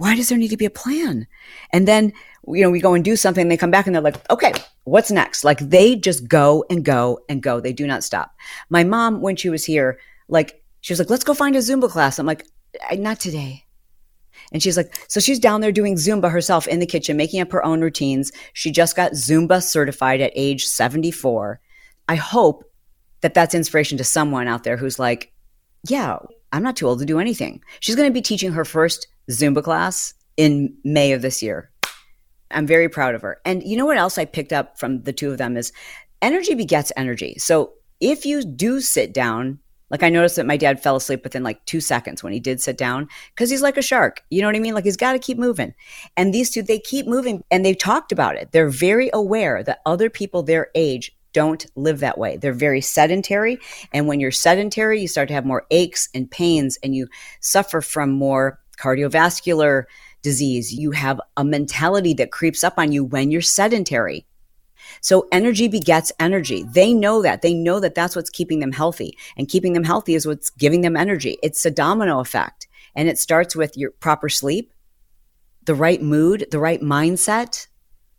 [0.00, 1.26] Why does there need to be a plan?
[1.74, 2.14] And then,
[2.48, 4.54] you know, we go and do something, and they come back and they're like, okay,
[4.84, 5.44] what's next?
[5.44, 7.60] Like they just go and go and go.
[7.60, 8.34] They do not stop.
[8.70, 11.90] My mom, when she was here, like, she was like, let's go find a Zumba
[11.90, 12.18] class.
[12.18, 12.46] I'm like,
[12.94, 13.66] not today.
[14.52, 17.52] And she's like, so she's down there doing Zumba herself in the kitchen, making up
[17.52, 18.32] her own routines.
[18.54, 21.60] She just got Zumba certified at age 74.
[22.08, 22.64] I hope
[23.20, 25.30] that that's inspiration to someone out there who's like,
[25.86, 26.16] yeah,
[26.52, 27.62] I'm not too old to do anything.
[27.80, 31.70] She's going to be teaching her first Zumba class in May of this year.
[32.50, 33.40] I'm very proud of her.
[33.44, 35.72] And you know what else I picked up from the two of them is
[36.20, 37.36] energy begets energy.
[37.38, 39.58] So if you do sit down,
[39.90, 42.60] like I noticed that my dad fell asleep within like two seconds when he did
[42.60, 44.22] sit down because he's like a shark.
[44.30, 44.74] You know what I mean?
[44.74, 45.74] Like he's got to keep moving.
[46.16, 48.52] And these two, they keep moving and they've talked about it.
[48.52, 52.36] They're very aware that other people their age don't live that way.
[52.36, 53.58] They're very sedentary.
[53.92, 57.08] And when you're sedentary, you start to have more aches and pains and you
[57.40, 59.84] suffer from more cardiovascular
[60.22, 60.72] disease.
[60.72, 64.26] You have a mentality that creeps up on you when you're sedentary.
[65.00, 66.64] So energy begets energy.
[66.64, 67.42] They know that.
[67.42, 69.16] They know that that's what's keeping them healthy.
[69.36, 71.38] And keeping them healthy is what's giving them energy.
[71.42, 72.66] It's a domino effect.
[72.96, 74.72] And it starts with your proper sleep,
[75.64, 77.66] the right mood, the right mindset,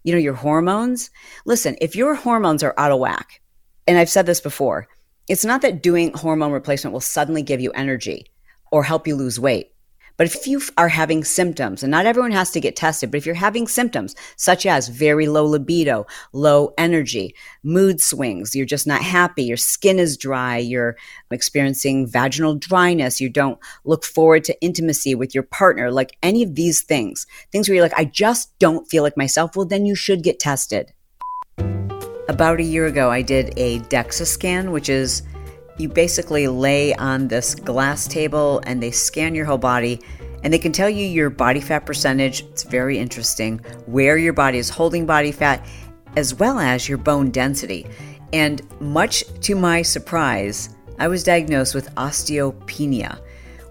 [0.04, 1.10] you know, your hormones.
[1.46, 3.42] Listen, if your hormones are out of whack,
[3.88, 4.88] and I've said this before,
[5.28, 8.28] it's not that doing hormone replacement will suddenly give you energy
[8.72, 9.72] or help you lose weight.
[10.18, 13.26] But if you are having symptoms, and not everyone has to get tested, but if
[13.26, 19.02] you're having symptoms such as very low libido, low energy, mood swings, you're just not
[19.02, 20.96] happy, your skin is dry, you're
[21.32, 26.56] experiencing vaginal dryness, you don't look forward to intimacy with your partner, like any of
[26.56, 29.96] these things, things where you're like, I just don't feel like myself, well, then you
[29.96, 30.94] should get tested.
[32.28, 35.24] About a year ago, I did a DEXA scan, which is
[35.78, 40.02] you basically lay on this glass table and they scan your whole body
[40.44, 42.42] and they can tell you your body fat percentage.
[42.42, 45.66] It's very interesting where your body is holding body fat
[46.16, 47.86] as well as your bone density.
[48.34, 53.20] And much to my surprise, I was diagnosed with osteopenia,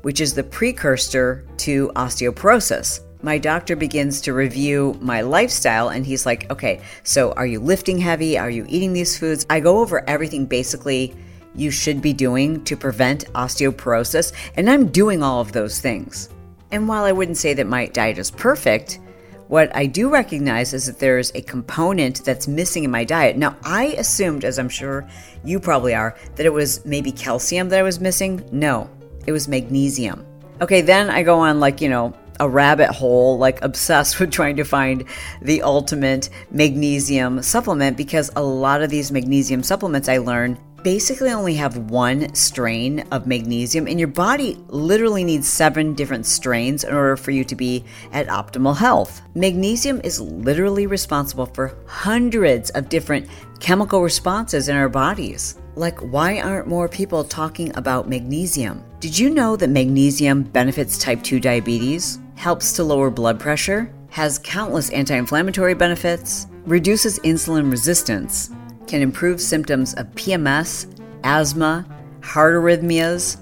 [0.02, 3.00] which is the precursor to osteoporosis.
[3.22, 7.98] My doctor begins to review my lifestyle and he's like, okay, so are you lifting
[7.98, 8.38] heavy?
[8.38, 9.44] Are you eating these foods?
[9.50, 11.14] I go over everything basically
[11.54, 16.28] you should be doing to prevent osteoporosis, and I'm doing all of those things.
[16.70, 19.00] And while I wouldn't say that my diet is perfect,
[19.48, 23.36] what I do recognize is that there's a component that's missing in my diet.
[23.36, 25.08] Now, I assumed, as I'm sure
[25.42, 28.48] you probably are, that it was maybe calcium that I was missing.
[28.52, 28.88] No,
[29.26, 30.24] it was magnesium.
[30.60, 34.56] Okay, then I go on like, you know, a rabbit hole, like obsessed with trying
[34.56, 35.04] to find
[35.42, 41.54] the ultimate magnesium supplement because a lot of these magnesium supplements I learned basically only
[41.54, 47.16] have one strain of magnesium, and your body literally needs seven different strains in order
[47.16, 49.22] for you to be at optimal health.
[49.34, 53.28] Magnesium is literally responsible for hundreds of different
[53.60, 55.58] chemical responses in our bodies.
[55.76, 58.82] Like, why aren't more people talking about magnesium?
[59.00, 64.38] Did you know that magnesium benefits type 2 diabetes, helps to lower blood pressure, has
[64.38, 68.50] countless anti inflammatory benefits, reduces insulin resistance,
[68.90, 70.86] can improve symptoms of PMS,
[71.22, 71.86] asthma,
[72.22, 73.38] heart arrhythmias,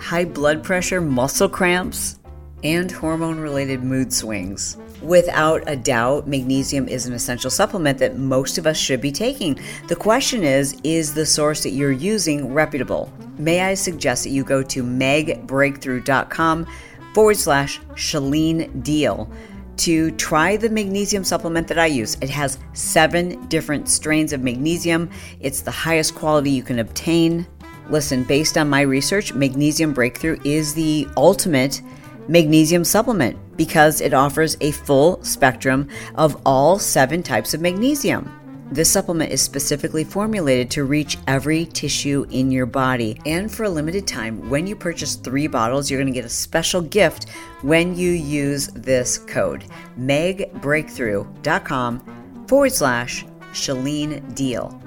[0.00, 2.18] high blood pressure, muscle cramps,
[2.64, 4.78] and hormone related mood swings.
[5.02, 9.60] Without a doubt, magnesium is an essential supplement that most of us should be taking.
[9.88, 13.12] The question is Is the source that you're using reputable?
[13.36, 16.66] May I suggest that you go to magbreakthrough.com
[17.12, 19.30] forward slash Chalene Deal
[19.78, 22.16] to try the magnesium supplement that I use.
[22.20, 25.10] It has seven different strains of magnesium,
[25.40, 27.46] it's the highest quality you can obtain.
[27.90, 31.80] Listen, based on my research, Magnesium Breakthrough is the ultimate
[32.28, 38.37] magnesium supplement because it offers a full spectrum of all seven types of magnesium.
[38.70, 43.18] This supplement is specifically formulated to reach every tissue in your body.
[43.24, 46.30] And for a limited time, when you purchase three bottles, you're going to get a
[46.30, 47.30] special gift
[47.62, 49.64] when you use this code
[49.98, 54.78] magbreakthrough.com forward slash Chalene Deal.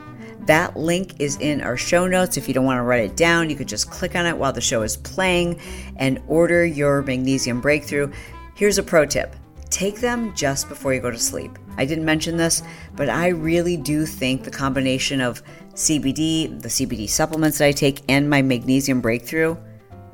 [0.42, 2.38] That link is in our show notes.
[2.38, 4.54] If you don't want to write it down, you could just click on it while
[4.54, 5.60] the show is playing
[5.98, 8.12] and order your magnesium breakthrough.
[8.56, 9.36] Here's a pro tip
[9.72, 11.58] take them just before you go to sleep.
[11.78, 12.64] I didn't mention this,
[12.96, 15.42] but I really do think the combination of
[15.74, 19.58] CBD, the CBD supplements that I take, and my magnesium breakthrough,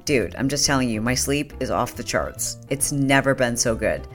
[0.06, 2.58] dude, I'm just telling you, my sleep is off the charts.
[2.70, 4.08] It's never been so good.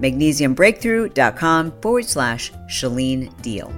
[0.00, 3.72] MagnesiumBreakthrough.com forward slash Chalene Deal.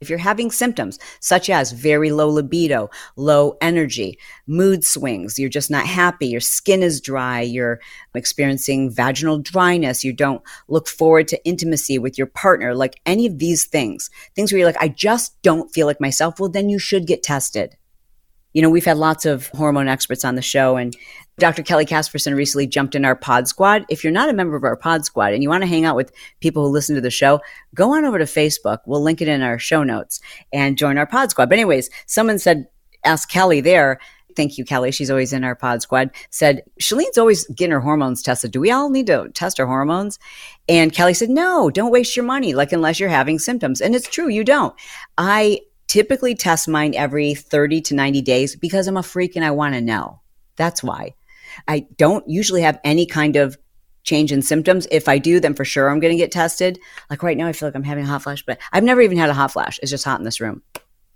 [0.00, 5.70] If you're having symptoms such as very low libido, low energy, mood swings, you're just
[5.70, 7.80] not happy, your skin is dry, you're
[8.14, 13.38] experiencing vaginal dryness, you don't look forward to intimacy with your partner, like any of
[13.38, 16.78] these things, things where you're like, I just don't feel like myself, well, then you
[16.78, 17.76] should get tested.
[18.52, 20.96] You know, we've had lots of hormone experts on the show, and
[21.38, 21.62] Dr.
[21.62, 23.84] Kelly Casperson recently jumped in our pod squad.
[23.88, 25.96] If you're not a member of our pod squad and you want to hang out
[25.96, 27.40] with people who listen to the show,
[27.74, 28.78] go on over to Facebook.
[28.86, 30.20] We'll link it in our show notes
[30.52, 31.48] and join our pod squad.
[31.48, 32.66] But, anyways, someone said,
[33.04, 33.98] ask Kelly there.
[34.36, 34.92] Thank you, Kelly.
[34.92, 36.10] She's always in our pod squad.
[36.30, 38.52] Said, Chalene's always getting her hormones tested.
[38.52, 40.18] Do we all need to test our hormones?
[40.68, 43.80] And Kelly said, No, don't waste your money, like, unless you're having symptoms.
[43.80, 44.74] And it's true, you don't.
[45.18, 49.50] I typically test mine every 30 to 90 days because I'm a freak and I
[49.50, 50.20] want to know.
[50.54, 51.16] That's why.
[51.66, 53.58] I don't usually have any kind of
[54.04, 54.86] change in symptoms.
[54.92, 56.78] If I do, then for sure I'm going to get tested.
[57.10, 59.18] Like right now, I feel like I'm having a hot flash, but I've never even
[59.18, 59.80] had a hot flash.
[59.82, 60.62] It's just hot in this room.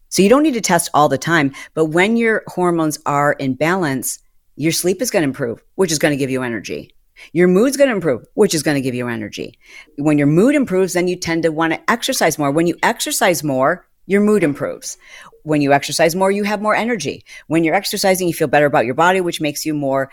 [0.09, 1.55] So you don't need to test all the time.
[1.75, 4.19] But when your hormones are in balance,
[4.57, 6.97] your sleep is going to improve, which is going to give you energy.
[7.33, 9.57] Your mood's going to improve, which is going to give you energy.
[9.99, 12.51] When your mood improves, then you tend to want to exercise more.
[12.51, 14.97] When you exercise more, your mood improves.
[15.43, 17.25] When you exercise more, you have more energy.
[17.47, 20.11] When you're exercising, you feel better about your body, which makes you more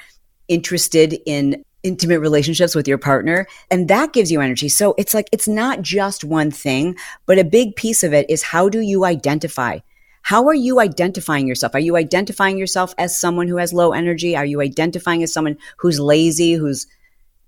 [0.48, 3.48] interested in intimate relationships with your partner.
[3.72, 4.70] And that gives you energy.
[4.70, 8.44] So it's like, it's not just one thing, but a big piece of it is
[8.44, 9.80] how do you identify?
[10.22, 11.74] How are you identifying yourself?
[11.74, 14.36] Are you identifying yourself as someone who has low energy?
[14.36, 16.86] Are you identifying as someone who's lazy, who's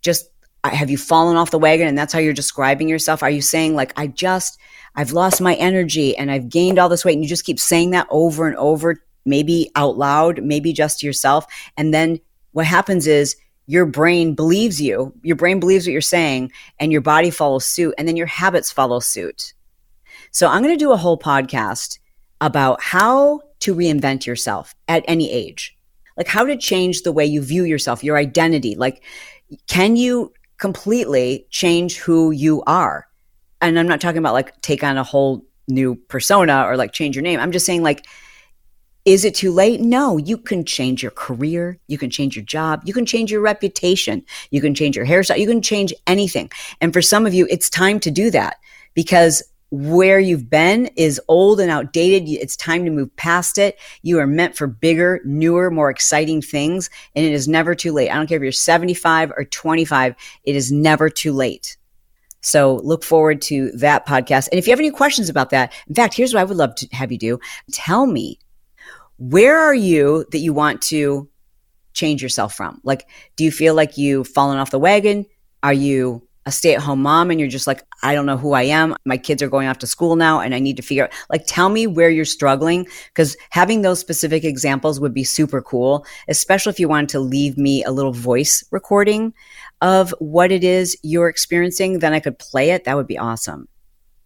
[0.02, 0.30] just,
[0.64, 3.22] have you fallen off the wagon and that's how you're describing yourself?
[3.22, 4.58] Are you saying, like, I just,
[4.96, 7.14] I've lost my energy and I've gained all this weight.
[7.14, 11.06] And you just keep saying that over and over, maybe out loud, maybe just to
[11.06, 11.46] yourself.
[11.78, 12.20] And then
[12.52, 13.36] what happens is
[13.66, 17.96] your brain believes you, your brain believes what you're saying, and your body follows suit,
[17.98, 19.54] and then your habits follow suit.
[20.32, 22.00] So I'm going to do a whole podcast
[22.42, 25.78] about how to reinvent yourself at any age.
[26.18, 28.76] Like how to change the way you view yourself, your identity.
[28.76, 29.04] Like,
[29.68, 33.08] can you completely change who you are?
[33.64, 37.16] And I'm not talking about like take on a whole new persona or like change
[37.16, 37.40] your name.
[37.40, 38.06] I'm just saying, like,
[39.06, 39.82] is it too late?
[39.82, 41.78] No, you can change your career.
[41.88, 42.82] You can change your job.
[42.86, 44.24] You can change your reputation.
[44.50, 45.40] You can change your hairstyle.
[45.40, 46.50] You can change anything.
[46.80, 48.58] And for some of you, it's time to do that
[48.94, 52.30] because where you've been is old and outdated.
[52.30, 53.78] It's time to move past it.
[54.04, 56.90] You are meant for bigger, newer, more exciting things.
[57.16, 58.10] And it is never too late.
[58.10, 61.76] I don't care if you're 75 or 25, it is never too late.
[62.44, 64.50] So look forward to that podcast.
[64.52, 66.76] And if you have any questions about that, in fact, here's what I would love
[66.76, 67.40] to have you do.
[67.72, 68.38] Tell me
[69.18, 71.30] where are you that you want to
[71.94, 72.82] change yourself from?
[72.84, 75.26] Like, do you feel like you've fallen off the wagon?
[75.64, 78.54] Are you a stay at home mom and you're just like, I don't know who
[78.54, 78.96] I am.
[79.06, 81.46] My kids are going off to school now and I need to figure out, like,
[81.46, 82.88] tell me where you're struggling.
[83.16, 87.58] Cause having those specific examples would be super cool, especially if you wanted to leave
[87.58, 89.34] me a little voice recording
[89.82, 92.00] of what it is you're experiencing.
[92.00, 92.84] Then I could play it.
[92.86, 93.68] That would be awesome.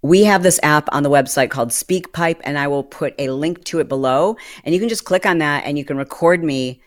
[0.04, 3.64] We have this app on the website called SpeakPipe, and I will put a link
[3.66, 4.38] to it below.
[4.64, 6.82] And you can just click on that and you can record me.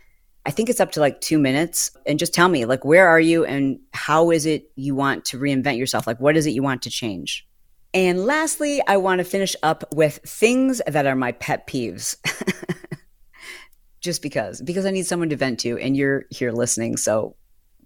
[0.47, 3.21] I think it's up to like two minutes and just tell me, like, where are
[3.21, 6.07] you and how is it you want to reinvent yourself?
[6.07, 7.47] Like, what is it you want to change?
[7.93, 12.17] And lastly, I want to finish up with things that are my pet peeves.
[14.01, 16.97] just because, because I need someone to vent to, and you're here listening.
[16.97, 17.37] So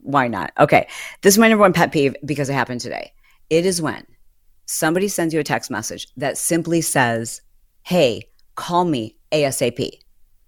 [0.04, 0.52] why not?
[0.58, 0.86] Okay.
[1.22, 3.12] This is my number one pet peeve because it happened today.
[3.50, 4.06] It is when
[4.66, 7.40] somebody sends you a text message that simply says,
[7.82, 9.90] Hey, call me ASAP.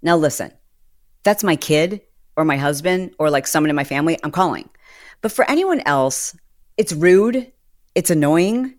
[0.03, 0.53] Now, listen,
[1.27, 2.01] that's my kid
[2.37, 4.71] or my husband or like someone in my family, I'm calling.
[5.21, 6.37] But for anyone else,
[6.77, 7.53] it's rude,
[7.97, 8.77] it's annoying.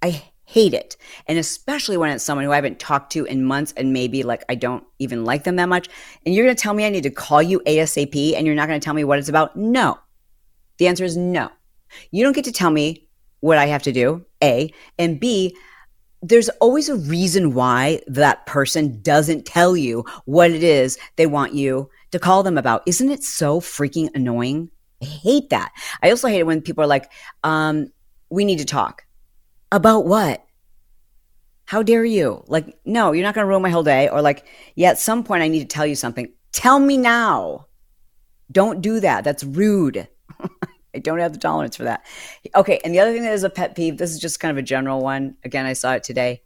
[0.00, 0.96] I hate it.
[1.26, 4.44] And especially when it's someone who I haven't talked to in months and maybe like
[4.48, 5.88] I don't even like them that much.
[6.24, 8.68] And you're going to tell me I need to call you ASAP and you're not
[8.68, 9.56] going to tell me what it's about?
[9.56, 9.98] No.
[10.78, 11.50] The answer is no.
[12.12, 13.08] You don't get to tell me
[13.40, 15.56] what I have to do, A, and B,
[16.22, 21.52] there's always a reason why that person doesn't tell you what it is they want
[21.52, 22.82] you to call them about.
[22.86, 24.70] Isn't it so freaking annoying?
[25.02, 25.72] I hate that.
[26.00, 27.10] I also hate it when people are like,
[27.42, 27.90] um,
[28.30, 29.04] we need to talk.
[29.72, 30.44] About what?
[31.64, 32.44] How dare you?
[32.46, 34.08] Like, no, you're not going to ruin my whole day.
[34.08, 34.46] Or like,
[34.76, 36.32] yeah, at some point I need to tell you something.
[36.52, 37.66] Tell me now.
[38.52, 39.24] Don't do that.
[39.24, 40.06] That's rude.
[40.94, 42.04] I don't have the tolerance for that.
[42.54, 42.80] Okay.
[42.84, 44.62] And the other thing that is a pet peeve, this is just kind of a
[44.62, 45.36] general one.
[45.44, 46.42] Again, I saw it today.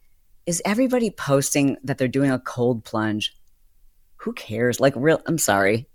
[0.47, 3.36] Is everybody posting that they're doing a cold plunge?
[4.18, 4.78] Who cares?
[4.80, 5.88] Like, real, I'm sorry.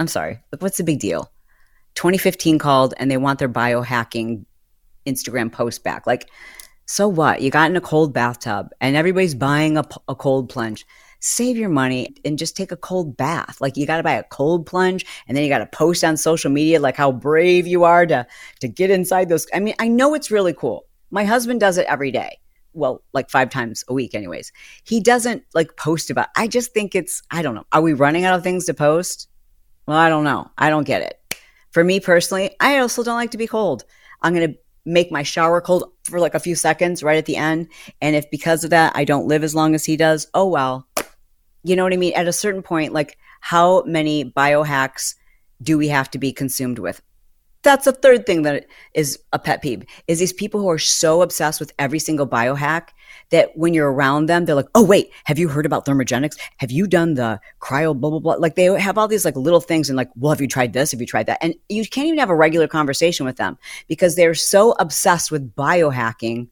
[0.00, 0.40] I'm sorry.
[0.50, 1.30] Like, what's the big deal?
[1.94, 4.44] 2015 called and they want their biohacking
[5.06, 6.06] Instagram post back.
[6.06, 6.28] Like,
[6.86, 7.40] so what?
[7.40, 10.84] You got in a cold bathtub and everybody's buying a, a cold plunge
[11.24, 13.58] save your money and just take a cold bath.
[13.58, 16.18] Like you got to buy a cold plunge and then you got to post on
[16.18, 18.26] social media like how brave you are to
[18.60, 19.46] to get inside those.
[19.54, 20.84] I mean, I know it's really cool.
[21.10, 22.38] My husband does it every day.
[22.74, 24.52] Well, like 5 times a week anyways.
[24.84, 26.28] He doesn't like post about.
[26.36, 27.64] I just think it's I don't know.
[27.72, 29.28] Are we running out of things to post?
[29.86, 30.50] Well, I don't know.
[30.58, 31.38] I don't get it.
[31.70, 33.84] For me personally, I also don't like to be cold.
[34.20, 37.36] I'm going to make my shower cold for like a few seconds right at the
[37.36, 37.68] end.
[38.02, 40.86] And if because of that I don't live as long as he does, oh well,
[41.64, 42.12] you know what I mean?
[42.14, 45.14] At a certain point, like how many biohacks
[45.62, 47.02] do we have to be consumed with?
[47.62, 51.22] That's a third thing that is a pet peeve is these people who are so
[51.22, 52.88] obsessed with every single biohack
[53.30, 56.36] that when you're around them, they're like, oh, wait, have you heard about thermogenics?
[56.58, 58.34] Have you done the cryo, blah, blah, blah?
[58.34, 60.90] Like they have all these like little things and like, well, have you tried this?
[60.90, 61.38] Have you tried that?
[61.40, 63.56] And you can't even have a regular conversation with them
[63.88, 66.48] because they're so obsessed with biohacking.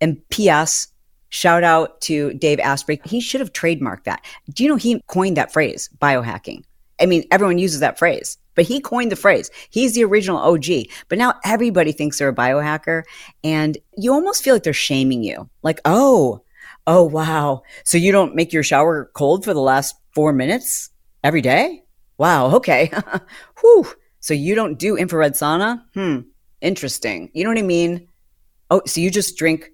[0.00, 0.88] And P.S.
[1.30, 3.00] Shout out to Dave Asprey.
[3.04, 4.24] He should have trademarked that.
[4.50, 6.62] Do you know he coined that phrase, biohacking?
[7.00, 9.50] I mean, everyone uses that phrase, but he coined the phrase.
[9.70, 10.66] He's the original OG.
[11.08, 13.02] But now everybody thinks they're a biohacker.
[13.44, 15.48] And you almost feel like they're shaming you.
[15.62, 16.42] Like, oh,
[16.86, 17.62] oh, wow.
[17.84, 20.90] So you don't make your shower cold for the last four minutes
[21.22, 21.82] every day?
[22.18, 22.54] Wow.
[22.56, 22.90] Okay.
[23.60, 23.86] Whew.
[24.20, 25.82] So you don't do infrared sauna?
[25.94, 26.20] Hmm.
[26.62, 27.30] Interesting.
[27.34, 28.08] You know what I mean?
[28.70, 29.70] Oh, so you just drink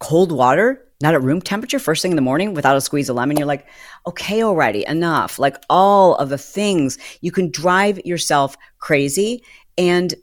[0.00, 3.16] cold water not at room temperature first thing in the morning without a squeeze of
[3.16, 3.66] lemon, you're like,
[4.06, 5.38] okay, already, enough.
[5.38, 9.44] Like all of the things you can drive yourself crazy.
[9.76, 10.14] And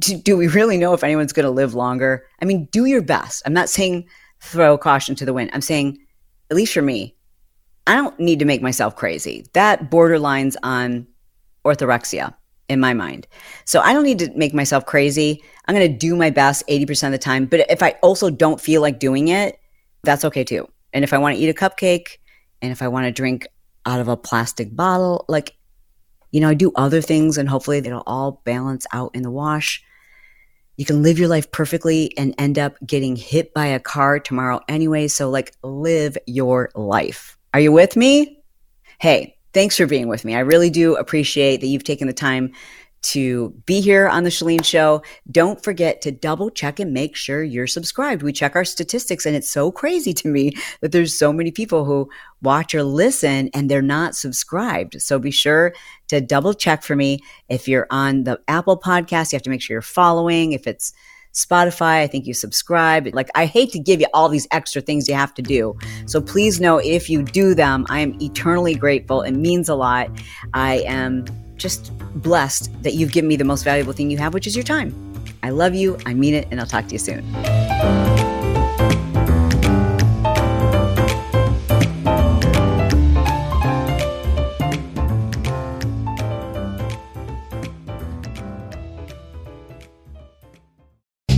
[0.00, 2.26] do, we really know if anyone's going to live longer?
[2.40, 3.42] I mean, do your best.
[3.44, 4.08] I'm not saying
[4.40, 5.50] throw caution to the wind.
[5.52, 5.98] I'm saying,
[6.50, 7.16] at least for me,
[7.86, 9.46] I don't need to make myself crazy.
[9.54, 11.06] That borderlines on
[11.64, 12.34] orthorexia
[12.68, 13.26] in my mind.
[13.64, 15.42] So I don't need to make myself crazy.
[15.66, 17.46] I'm going to do my best 80% of the time.
[17.46, 19.58] But if I also don't feel like doing it,
[20.02, 20.68] that's okay too.
[20.92, 22.18] And if I want to eat a cupcake
[22.62, 23.46] and if I want to drink
[23.84, 25.54] out of a plastic bottle, like,
[26.30, 29.82] you know, I do other things and hopefully it'll all balance out in the wash.
[30.78, 34.60] you can live your life perfectly and end up getting hit by a car tomorrow
[34.68, 35.08] anyway.
[35.08, 37.36] So, like, live your life.
[37.52, 38.40] Are you with me?
[39.00, 40.36] Hey, thanks for being with me.
[40.36, 42.52] I really do appreciate that you've taken the time
[43.00, 45.02] to be here on the Chalene Show.
[45.30, 48.22] Don't forget to double check and make sure you're subscribed.
[48.22, 51.84] We check our statistics, and it's so crazy to me that there's so many people
[51.84, 52.08] who
[52.42, 55.00] watch or listen and they're not subscribed.
[55.00, 55.74] So be sure
[56.08, 57.20] to double check for me.
[57.48, 60.52] If you're on the Apple podcast, you have to make sure you're following.
[60.52, 60.92] If it's
[61.34, 63.08] Spotify, I think you subscribe.
[63.12, 65.78] Like, I hate to give you all these extra things you have to do.
[66.06, 69.22] So please know if you do them, I am eternally grateful.
[69.22, 70.10] It means a lot.
[70.54, 71.26] I am
[71.58, 74.64] just blessed that you've given me the most valuable thing you have, which is your
[74.64, 74.94] time.
[75.42, 75.98] I love you.
[76.06, 76.48] I mean it.
[76.50, 77.24] And I'll talk to you soon.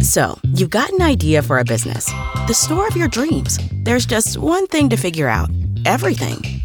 [0.03, 2.07] So, you've got an idea for a business,
[2.49, 3.61] the store of your dreams.
[3.85, 5.51] There's just one thing to figure out
[5.87, 6.60] everything.